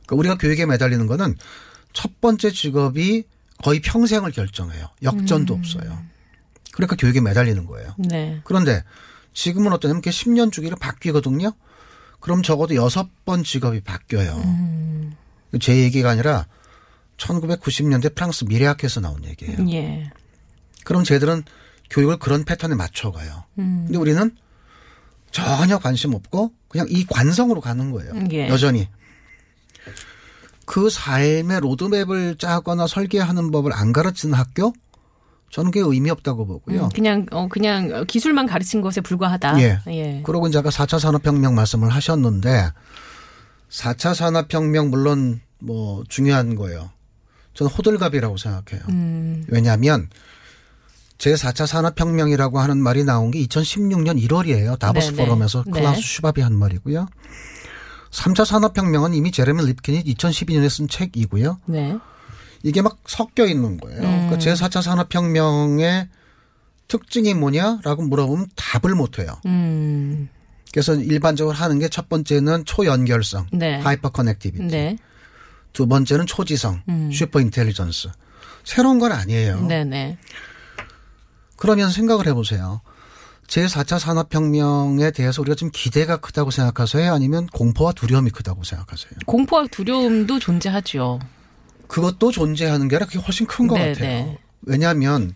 그러니까 0.06 0.16
우리가 0.16 0.38
교육에 0.38 0.66
매달리는 0.66 1.06
거는 1.06 1.36
첫 1.92 2.22
번째 2.22 2.52
직업이 2.52 3.26
거의 3.62 3.82
평생을 3.82 4.32
결정해요. 4.32 4.88
역전도 5.04 5.54
없어요. 5.54 6.02
그러니까 6.72 6.96
교육에 6.96 7.20
매달리는 7.20 7.66
거예요. 7.66 7.94
네. 7.98 8.40
그런데 8.46 8.84
지금은 9.34 9.72
어떠냐면 9.74 10.02
그게 10.02 10.12
10년 10.12 10.52
주기로 10.52 10.76
바뀌거든요. 10.78 11.52
그럼 12.20 12.44
적어도 12.44 12.76
여섯 12.76 13.08
번 13.26 13.44
직업이 13.44 13.82
바뀌어요. 13.82 14.42
제 15.62 15.78
얘기가 15.78 16.10
아니라 16.10 16.48
1990년대 17.18 18.16
프랑스 18.16 18.46
미래학회에서 18.46 19.02
나온 19.02 19.24
얘기예요. 19.26 19.58
예. 19.72 20.12
그럼 20.84 21.04
쟤들은 21.04 21.44
교육을 21.90 22.18
그런 22.18 22.44
패턴에 22.44 22.76
맞춰가요. 22.76 23.44
음. 23.60 23.84
근데 23.86 23.98
우리는 23.98 24.36
전혀 25.32 25.78
관심 25.78 26.14
없고 26.14 26.54
그냥 26.68 26.88
이 26.90 27.06
관성으로 27.06 27.62
가는 27.62 27.92
거예요. 27.92 28.14
예. 28.32 28.50
여전히. 28.50 28.88
그 30.66 30.90
삶의 30.90 31.62
로드맵을 31.62 32.36
짜거나 32.38 32.88
설계하는 32.88 33.52
법을 33.52 33.72
안 33.74 33.94
가르치는 33.94 34.34
학교? 34.34 34.74
저는 35.50 35.72
그게 35.72 35.84
의미 35.86 36.10
없다고 36.10 36.46
보고요. 36.46 36.86
음, 36.86 36.90
그냥 36.90 37.26
어 37.32 37.48
그냥 37.48 38.06
기술만 38.06 38.48
가르친 38.48 38.82
것에 38.82 39.02
불과하다. 39.02 39.62
예. 39.62 39.80
예. 39.88 40.22
그러고 40.24 40.48
이제 40.48 40.58
아까 40.58 40.70
4차 40.70 41.00
산업혁명 41.00 41.56
말씀을 41.56 41.90
하셨는데 41.90 42.72
4차 43.70 44.14
산업혁명 44.14 44.90
물론 44.90 45.42
뭐 45.60 46.04
중요한 46.10 46.56
거예요. 46.56 46.90
저는 47.54 47.72
호들갑이라고 47.72 48.38
생각해요. 48.38 48.84
음. 48.90 49.46
왜냐하면 49.48 50.10
제4차 51.18 51.66
산업혁명이라고 51.66 52.60
하는 52.60 52.78
말이 52.78 53.04
나온 53.04 53.32
게 53.32 53.40
2016년 53.46 54.22
1월이에요. 54.24 54.78
다보스 54.78 55.12
네네. 55.12 55.24
포럼에서 55.24 55.64
네. 55.66 55.72
클라우스 55.72 56.02
슈밥이 56.02 56.44
한 56.44 56.54
말이고요. 56.56 57.08
3차 58.12 58.46
산업혁명은 58.46 59.14
이미 59.14 59.32
제레미 59.32 59.66
리프킨이 59.66 60.04
2012년에 60.04 60.70
쓴 60.70 60.88
책이고요. 60.88 61.60
네. 61.66 61.98
이게 62.64 62.82
막 62.82 62.98
섞여 63.06 63.46
있는 63.46 63.78
거예요. 63.78 64.00
음. 64.02 64.30
그러니까 64.30 64.38
제4차 64.38 64.82
산업혁명의 64.82 66.08
특징이 66.88 67.34
뭐냐라고 67.34 68.04
물어보면 68.04 68.48
답을 68.56 68.96
못 68.96 69.20
해요. 69.20 69.40
음. 69.46 70.30
그래서 70.72 70.94
일반적으로 70.96 71.56
하는 71.56 71.80
게 71.80 71.88
첫 71.90 72.10
번째는 72.10 72.66
초연결성, 72.66 73.48
네. 73.54 73.80
hyper 73.80 74.10
connectivity. 74.10 74.68
네. 74.68 74.98
두 75.74 75.88
번째는 75.88 76.26
초지성, 76.26 76.84
음. 76.90 77.12
super 77.12 77.40
intelligence. 77.40 78.10
새로운 78.64 79.00
건 79.00 79.12
아니에요. 79.12 79.62
네, 79.62 79.84
네. 79.84 80.18
그러면 81.56 81.90
생각을 81.90 82.28
해보세요. 82.28 82.82
제4차 83.48 83.98
산업혁명에 83.98 85.12
대해서 85.12 85.42
우리가 85.42 85.56
좀 85.56 85.70
기대가 85.74 86.18
크다고 86.18 86.52
생각하세요? 86.52 87.14
아니면 87.14 87.48
공포와 87.48 87.94
두려움이 87.94 88.30
크다고 88.32 88.64
생각하세요? 88.64 89.12
공포와 89.26 89.68
두려움도 89.72 90.40
존재하죠. 90.40 91.20
그것도 91.88 92.32
존재하는 92.32 92.88
게 92.88 92.96
아니라 92.96 93.06
그게 93.08 93.20
훨씬 93.20 93.46
큰것 93.48 93.78
네, 93.78 93.94
같아요. 93.94 94.08
네. 94.08 94.38
왜냐하면 94.64 95.34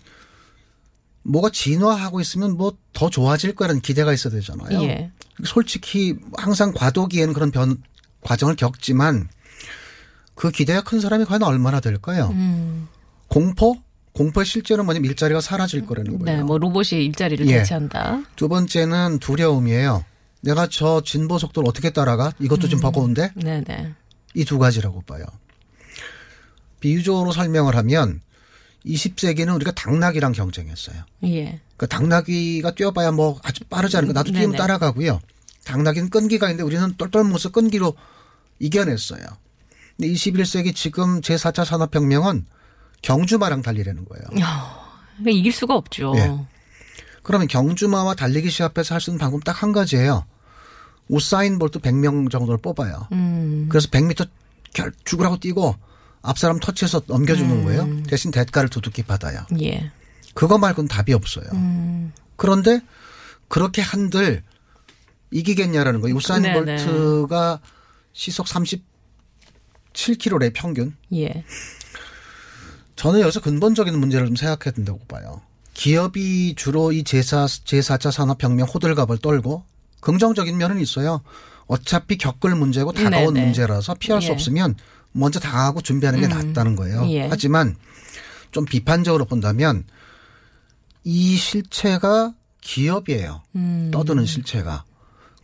뭐가 1.24 1.50
진화하고 1.52 2.20
있으면 2.22 2.58
뭐 2.58 2.74
더 2.94 3.10
좋아질 3.10 3.56
거라는 3.56 3.82
기대가 3.82 4.14
있어야 4.14 4.34
되잖아요. 4.34 4.84
예. 4.84 5.12
솔직히 5.46 6.16
항상 6.38 6.74
과도기에는 6.74 7.34
그런 7.34 7.50
변, 7.52 7.82
과정을 8.22 8.56
겪지만 8.56 9.30
그 10.36 10.52
기대가 10.52 10.82
큰 10.84 11.00
사람이 11.00 11.26
과연 11.26 11.42
얼마나 11.44 11.80
될까요? 11.80 12.30
음. 12.34 12.88
공포? 13.28 13.78
공포의 14.14 14.46
실제로 14.46 14.84
뭐냐면 14.84 15.10
일자리가 15.10 15.40
사라질 15.40 15.86
거라는 15.86 16.20
거예요. 16.20 16.38
네, 16.38 16.44
뭐 16.44 16.58
로봇이 16.58 17.06
일자리를 17.06 17.48
예. 17.48 17.60
대체한다. 17.60 18.24
두 18.36 18.50
번째는 18.50 19.20
두려움이에요. 19.20 20.04
내가 20.42 20.68
저 20.70 21.02
진보 21.06 21.40
속도를 21.40 21.70
어떻게 21.70 21.92
따라가? 21.92 22.34
이것도 22.40 22.68
좀 22.68 22.82
버거운데? 22.82 23.32
네, 23.36 23.64
네. 23.66 23.94
이 24.36 24.44
두 24.46 24.60
가지라고 24.60 25.02
봐요. 25.02 25.26
비유적으로 26.82 27.32
설명을 27.32 27.76
하면 27.78 28.20
20세기는 28.86 29.54
우리가 29.56 29.72
당나귀랑 29.72 30.34
경쟁했어요. 30.34 31.04
예. 31.26 31.60
그 31.78 31.88
당나귀가 31.88 32.72
뛰어봐야 32.72 33.12
뭐 33.12 33.40
아주 33.44 33.64
빠르지 33.66 33.96
않으니까 33.98 34.20
나도 34.20 34.32
뛰면. 34.34 34.56
따라가고요. 34.58 35.22
당나귀는 35.66 36.10
끈기가 36.10 36.48
있는데 36.48 36.64
우리는 36.64 36.94
똘똘 36.98 37.24
뭉쳐 37.24 37.50
끈기로 37.52 37.96
이겨냈어요. 38.60 39.22
근데 39.98 40.12
21세기 40.12 40.76
지금 40.76 41.22
제4차 41.22 41.64
산업혁명은 41.66 42.46
경주마랑 43.04 43.62
달리려는 43.62 44.06
거예요. 44.06 44.24
그러니까 44.32 45.32
이길 45.32 45.52
수가 45.52 45.76
없죠. 45.76 46.14
예. 46.18 46.32
그러면 47.24 47.48
경주마와 47.48 48.16
달리기 48.16 48.50
시합해서 48.50 48.96
할 48.96 49.02
수 49.02 49.12
있는 49.12 49.20
방법 49.20 49.44
딱 49.44 49.62
한 49.62 49.72
가지예요. 49.72 50.26
우사인 51.08 51.60
볼트 51.60 51.80
100명 51.80 52.32
정도를 52.32 52.60
뽑아요. 52.62 53.08
음. 53.12 53.68
그래서 53.70 53.88
100m 53.90 54.28
결 54.74 54.92
죽으라고 55.04 55.38
뛰고 55.38 55.76
앞 56.22 56.38
사람 56.38 56.60
터치해서 56.60 57.02
넘겨주는 57.08 57.50
음. 57.50 57.64
거예요. 57.66 58.04
대신 58.04 58.32
대가를 58.32 58.70
두둑히 58.70 59.04
받아요. 59.04 59.46
예. 59.62 59.92
그거 60.34 60.58
말고는 60.58 60.88
답이 60.88 61.14
없어요. 61.14 61.46
음. 61.54 62.14
그런데 62.36 62.82
그렇게 63.48 63.82
한들 63.82 64.44
이기겠냐라는 65.32 66.02
거예요. 66.02 66.16
우사인 66.16 66.44
네네. 66.44 66.86
볼트가 66.86 67.60
시속 68.14 68.46
37km래 69.94 70.52
평균. 70.54 70.96
예. 71.14 71.44
저는 72.96 73.22
여기서 73.22 73.42
근본적인 73.42 73.98
문제를 73.98 74.28
좀 74.28 74.36
생각해야 74.36 74.74
된다고 74.74 75.00
봐요. 75.08 75.42
기업이 75.74 76.56
주로 76.56 76.92
이 76.92 77.04
제4, 77.04 77.66
제4차 77.66 78.12
산업혁명 78.12 78.68
호들갑을 78.68 79.18
떨고 79.20 79.64
긍정적인 80.02 80.56
면은 80.58 80.80
있어요. 80.80 81.22
어차피 81.68 82.18
겪을 82.18 82.56
문제고 82.56 82.92
다가온 82.92 83.34
네네. 83.34 83.46
문제라서 83.46 83.96
피할 83.96 84.22
수 84.22 84.28
예. 84.30 84.34
없으면 84.34 84.76
먼저 85.12 85.40
당하고 85.40 85.82
준비하는 85.82 86.20
게 86.22 86.28
낫다는 86.28 86.76
거예요. 86.76 87.06
예. 87.10 87.28
하지만 87.28 87.76
좀 88.52 88.66
비판적으로 88.66 89.26
본다면 89.26 89.84
이 91.04 91.36
실체가 91.36 92.34
기업이에요. 92.62 93.42
음. 93.56 93.90
떠드는 93.92 94.26
실체가. 94.26 94.84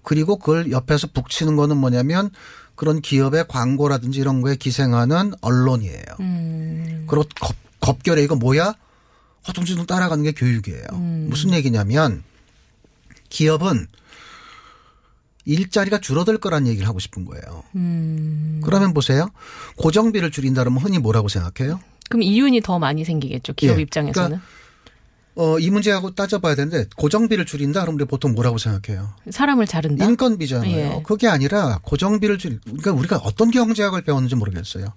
그리고 0.03 0.37
그걸 0.37 0.71
옆에서 0.71 1.07
북치는 1.07 1.55
거는 1.55 1.77
뭐냐면 1.77 2.29
그런 2.75 3.01
기업의 3.01 3.47
광고라든지 3.47 4.19
이런 4.19 4.41
거에 4.41 4.55
기생하는 4.55 5.33
언론이에요. 5.41 6.03
음. 6.19 7.05
그리고 7.09 7.25
겁, 7.41 7.55
겁결에 7.79 8.23
이거 8.23 8.35
뭐야? 8.35 8.73
허둥지둥 9.47 9.85
따라가는 9.85 10.23
게 10.23 10.31
교육이에요. 10.31 10.85
음. 10.93 11.27
무슨 11.29 11.53
얘기냐면 11.53 12.23
기업은 13.29 13.87
일자리가 15.47 15.99
줄어들 15.99 16.37
거란 16.37 16.67
얘기를 16.67 16.87
하고 16.87 16.99
싶은 16.99 17.23
거예요. 17.25 17.63
음. 17.75 18.61
그러면 18.63 18.93
보세요. 18.93 19.29
고정비를 19.77 20.29
줄인다 20.29 20.63
그러면 20.63 20.83
흔히 20.83 20.99
뭐라고 20.99 21.29
생각해요? 21.29 21.79
그럼 22.09 22.21
이윤이 22.23 22.61
더 22.61 22.79
많이 22.79 23.05
생기겠죠. 23.05 23.53
기업 23.53 23.77
예. 23.77 23.81
입장에서는. 23.81 24.27
그러니까 24.27 24.47
어, 25.35 25.59
이 25.59 25.69
문제하고 25.69 26.15
따져봐야 26.15 26.55
되는데 26.55 26.85
고정비를 26.97 27.45
줄인다 27.45 27.81
그러면 27.81 27.99
우리 28.01 28.05
보통 28.05 28.33
뭐라고 28.33 28.57
생각해요? 28.57 29.09
사람을 29.29 29.67
자른다. 29.67 30.03
인건비잖아요. 30.03 30.71
예. 30.71 31.01
그게 31.05 31.27
아니라 31.27 31.79
고정비를 31.83 32.37
줄 32.37 32.59
그러니까 32.63 32.91
우리가 32.91 33.17
어떤 33.17 33.51
경제학을 33.51 34.01
배웠는지 34.01 34.35
모르겠어요. 34.35 34.87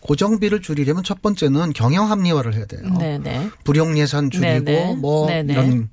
고정비를 0.00 0.62
줄이려면 0.62 1.04
첫 1.04 1.22
번째는 1.22 1.72
경영 1.72 2.10
합리화를 2.10 2.54
해야 2.54 2.66
돼요. 2.66 2.82
네, 2.98 3.18
네. 3.18 3.48
불용 3.64 3.96
예산 3.98 4.30
줄이고 4.30 4.64
네네. 4.64 4.96
뭐 4.96 5.26
네네. 5.26 5.52
이런 5.52 5.88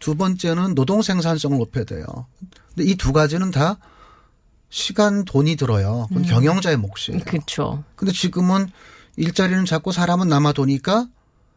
두 0.00 0.16
번째는 0.16 0.74
노동 0.74 1.02
생산성을 1.02 1.56
높여야 1.58 1.84
돼요. 1.84 2.04
근데 2.74 2.90
이 2.90 2.96
두 2.96 3.12
가지는 3.12 3.50
다 3.52 3.78
시간 4.70 5.24
돈이 5.24 5.56
들어요. 5.56 6.06
그건 6.08 6.24
경영자의 6.24 6.76
몫이에요. 6.76 7.20
그렇죠. 7.24 7.84
근데 7.96 8.12
지금은 8.12 8.68
일자리는 9.16 9.64
잡고 9.64 9.92
사람은 9.92 10.28
남아 10.28 10.52
도니까 10.52 11.06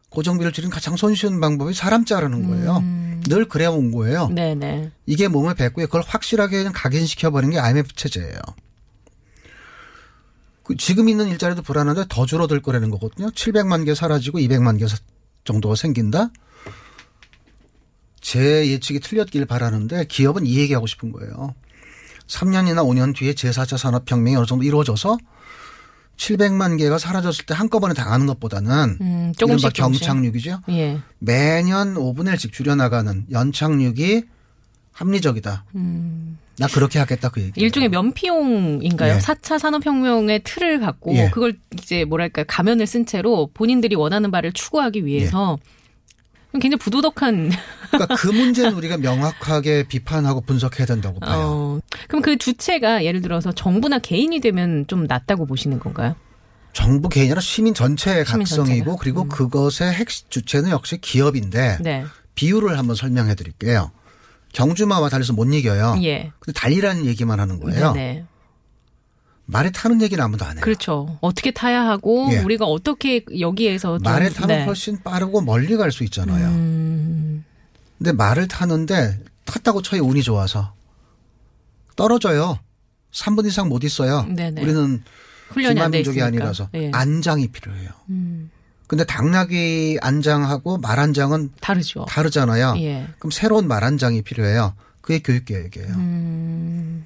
고정비를 0.10 0.52
줄이는 0.52 0.72
가장 0.72 0.96
손쉬운 0.96 1.40
방법이 1.40 1.74
사람 1.74 2.06
자르는 2.06 2.48
거예요. 2.48 2.84
늘 3.28 3.48
그래 3.48 3.66
온 3.66 3.92
거예요. 3.92 4.28
네, 4.30 4.54
네. 4.54 4.92
이게 5.06 5.28
몸에 5.28 5.54
뱉고요. 5.56 5.88
그걸 5.88 6.04
확실하게 6.06 6.66
각인시켜 6.66 7.32
버리는 7.32 7.52
게 7.54 7.60
IMF 7.60 7.94
체제예요. 7.96 8.38
그 10.64 10.76
지금 10.78 11.10
있는 11.10 11.28
일자리도 11.30 11.62
불안한데 11.62 12.06
더 12.10 12.26
줄어들 12.26 12.62
거라는 12.62 12.90
거거든요. 12.90 13.30
700만 13.32 13.86
개 13.86 13.94
사라지고 13.96 14.40
200만 14.40 14.80
개 14.80 14.88
사- 14.88 14.98
정도가 15.46 15.76
생긴다. 15.76 16.30
제 18.24 18.68
예측이 18.70 19.02
틀렸길 19.02 19.46
바라는데 19.46 20.06
기업은 20.06 20.46
이 20.46 20.58
얘기하고 20.58 20.88
싶은 20.88 21.12
거예요. 21.12 21.54
3년이나 22.28 22.78
5년 22.78 23.14
뒤에 23.14 23.34
제4차 23.34 23.78
산업혁명이 23.78 24.36
어느 24.38 24.46
정도 24.46 24.64
이루어져서 24.64 25.18
700만 26.16 26.78
개가 26.78 26.98
사라졌을 26.98 27.46
때 27.46 27.54
한꺼번에 27.54 27.94
당하는 27.94 28.26
것보다는 28.26 28.98
음, 29.02 29.34
조금씩. 29.38 29.74
경착륙이죠. 29.74 30.62
예. 30.70 31.00
매년 31.20 31.96
5분의 31.96 32.36
1씩 32.36 32.54
줄여나가는 32.54 33.26
연착륙이 33.30 34.24
합리적이다. 34.94 35.66
나 36.60 36.68
그렇게 36.68 37.00
하겠다 37.00 37.30
그 37.30 37.42
얘기. 37.42 37.60
음. 37.60 37.62
일종의 37.62 37.90
면피용인가요? 37.90 39.16
예. 39.16 39.18
4차 39.18 39.60
산업혁명의 39.60 40.44
틀을 40.46 40.80
갖고 40.80 41.14
예. 41.16 41.30
그걸 41.30 41.58
이제 41.78 42.06
뭐랄까 42.06 42.46
가면을 42.46 42.88
쓴 42.88 43.06
채로 43.06 43.50
본인들이 43.54 43.96
원하는 43.96 44.32
바를 44.32 44.54
추구하기 44.54 45.06
위해서 45.06 45.58
굉장히 46.60 46.78
부도덕한 46.78 47.52
그러니까 47.90 48.16
그 48.16 48.28
문제는 48.28 48.74
우리가 48.74 48.98
명확하게 48.98 49.84
비판하고 49.84 50.42
분석해야 50.42 50.86
된다고 50.86 51.20
봐요. 51.20 51.40
어, 51.40 51.80
그럼 52.08 52.22
그 52.22 52.38
주체가 52.38 53.04
예를 53.04 53.22
들어서 53.22 53.52
정부나 53.52 54.00
개인이 54.00 54.40
되면 54.40 54.86
좀 54.88 55.06
낫다고 55.06 55.46
보시는 55.46 55.80
건가요? 55.80 56.16
정부 56.74 57.10
개인이나 57.10 57.40
시민 57.40 57.74
전체의 57.74 58.26
시민 58.26 58.46
각성이고 58.46 58.86
전체가? 58.86 58.98
그리고 59.00 59.28
그것의 59.28 59.94
핵 59.94 60.10
주체는 60.10 60.72
역시 60.72 60.98
기업인데 61.00 61.78
네. 61.82 62.06
비율을 62.36 62.78
한번 62.78 62.96
설명해 62.96 63.36
드릴게요. 63.36 63.92
경주마와 64.54 65.10
달려서 65.10 65.34
못 65.34 65.46
이겨요. 65.46 65.98
예. 66.04 66.32
근데 66.40 66.60
달리라는 66.60 67.06
얘기만 67.06 67.40
하는 67.40 67.60
거예요. 67.60 67.94
네. 67.94 68.26
말에 69.54 69.70
타는 69.72 70.02
얘기는 70.02 70.22
아무도 70.24 70.44
안 70.46 70.58
해요. 70.58 70.62
그렇죠. 70.64 71.18
어떻게 71.22 71.52
타야 71.52 71.86
하고 71.88 72.30
예. 72.34 72.40
우리가 72.40 72.66
어떻게 72.66 73.24
여기에서 73.40 73.98
좀 74.00 74.04
말에 74.04 74.30
타면 74.30 74.48
네. 74.60 74.66
훨씬 74.66 75.02
빠르고 75.04 75.42
멀리 75.42 75.78
갈 75.78 75.92
수 75.92 76.04
있잖아요. 76.04 76.48
음, 76.50 77.46
근데 77.98 78.12
말을 78.12 78.48
타는데 78.48 79.20
탔다고 79.46 79.82
쳐요 79.82 80.02
운이 80.04 80.24
좋아서 80.24 80.74
떨어져요. 81.96 82.58
3분 83.12 83.46
이상 83.46 83.70
못 83.70 83.84
있어요. 83.84 84.24
네네. 84.30 84.62
우리는 84.62 85.04
훈련이 85.50 85.80
안돼 85.80 86.02
기만민족이. 86.02 86.22
아니라서 86.22 86.70
예. 86.74 86.90
안장이 86.92 87.48
필요해요. 87.50 87.90
음, 88.10 88.50
근데 88.88 89.04
당나귀 89.06 90.00
안장하고 90.02 90.80
말 90.80 91.00
안장은 91.00 91.52
다르죠. 91.62 92.06
다르잖아요. 92.10 92.76
예. 92.80 93.08
그럼 93.20 93.30
새로운 93.32 93.68
말 93.68 93.84
안장이 93.84 94.24
필요해요. 94.24 94.74
그게 95.02 95.20
교육 95.20 95.46
계획이에요. 95.46 95.90
음, 95.90 97.06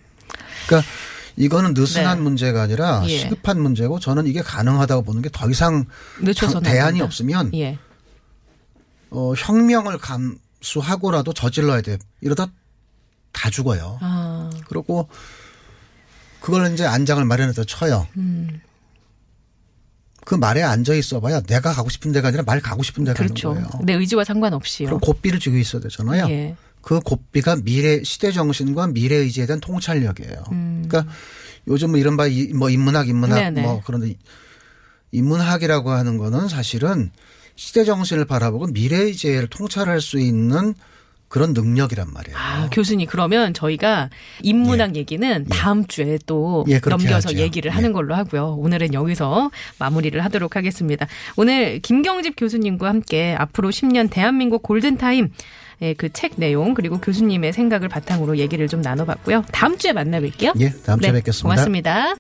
그러니까 0.68 0.90
이거는 1.38 1.74
느슨한 1.76 2.18
네. 2.18 2.24
문제가 2.24 2.64
아니라 2.64 3.04
예. 3.08 3.18
시급한 3.20 3.62
문제고 3.62 4.00
저는 4.00 4.26
이게 4.28 4.42
가능하다고 4.42 5.04
보는 5.04 5.22
게 5.22 5.30
더 5.32 5.50
이상 5.50 5.86
대안이. 6.64 7.02
없으면 7.02 7.52
예. 7.54 7.78
어, 9.12 9.34
혁명을 9.38 9.98
감수하고라도 10.00 11.34
저질러야 11.34 11.82
돼. 11.82 11.98
이러다 12.22 12.48
다 13.32 13.50
죽어요. 13.52 14.00
아, 14.02 14.50
그리고 14.68 15.08
그걸 16.42 16.74
이제 16.74 16.86
안장을 16.86 17.24
마련해서 17.24 17.64
쳐요. 17.66 18.08
음. 18.18 18.60
그 20.26 20.36
말에 20.36 20.62
앉아 20.64 20.94
있어봐야 20.96 21.42
내가 21.42 21.72
가고 21.74 21.90
싶은 21.90 22.12
데가 22.12 22.28
아니라 22.30 22.44
말 22.46 22.60
가고 22.60 22.84
싶은 22.84 23.04
데 23.06 23.14
그렇죠. 23.14 23.54
가는 23.54 23.68
거예요. 23.70 23.86
내 23.86 23.94
의지와 23.94 24.24
상관없이요. 24.26 24.88
그럼 24.88 25.00
고삐를 25.00 25.40
쥐고 25.40 25.56
있어야 25.58 25.82
되잖아요. 25.84 26.28
예. 26.30 26.56
그 26.88 27.02
고삐가 27.02 27.58
미래 27.66 28.02
시대 28.02 28.32
정신과 28.32 28.88
미래 28.88 29.18
의지에 29.18 29.46
대한 29.46 29.60
통찰력이에요. 29.60 30.42
그러니까 30.48 31.06
요즘 31.68 31.90
뭐 31.90 32.00
이른바 32.00 32.28
이- 32.28 32.54
뭐 32.54 32.70
인문학 32.70 33.10
인문학 33.10 33.38
음. 33.40 33.54
네네. 33.56 33.62
뭐 33.62 33.82
그런데 33.86 34.16
인문학이라고 35.12 35.92
하는 35.92 36.18
거는 36.18 36.48
사실은 36.48 37.12
시대 37.58 37.84
정신을 37.84 38.24
바라보고 38.24 38.68
미래 38.68 39.00
의지를 39.00 39.48
통찰할 39.48 40.00
수 40.00 40.18
있는 40.18 40.76
그런 41.28 41.52
능력이란 41.52 42.14
말이에요. 42.14 42.38
아, 42.38 42.70
교수님 42.72 43.06
그러면 43.10 43.54
저희가 43.54 44.10
인문학 44.44 44.96
얘기는 44.96 45.46
다음 45.50 45.86
주에 45.88 46.18
또 46.26 46.64
예, 46.70 46.80
넘겨서 46.80 47.16
하죠. 47.32 47.34
얘기를 47.38 47.70
예. 47.70 47.76
하는 47.76 47.92
걸로 47.92 48.16
하고요. 48.16 48.56
오늘은 48.58 48.94
여기서 48.94 49.52
마무리를 49.78 50.24
하도록 50.24 50.56
하겠습니다. 50.56 51.06
오늘 51.36 51.80
김경집 51.80 52.36
교수님과 52.38 52.88
함께 52.88 53.36
앞으로 53.38 53.72
10년 53.72 54.10
대한민국 54.10 54.62
골든타임 54.64 55.32
그 55.98 56.10
책 56.10 56.34
내용 56.38 56.74
그리고 56.74 57.00
교수님의 57.00 57.54
생각을 57.54 57.90
바탕으로 57.90 58.38
얘기를 58.38 58.68
좀 58.68 58.82
나눠봤고요. 58.82 59.44
다음 59.52 59.78
주에 59.78 59.92
만나뵐게요. 59.94 60.60
예, 60.60 60.72
다음 60.86 61.00
주에 61.00 61.12
네, 61.12 61.20
뵙겠습니다. 61.20 61.44
고맙습니다. 61.44 62.16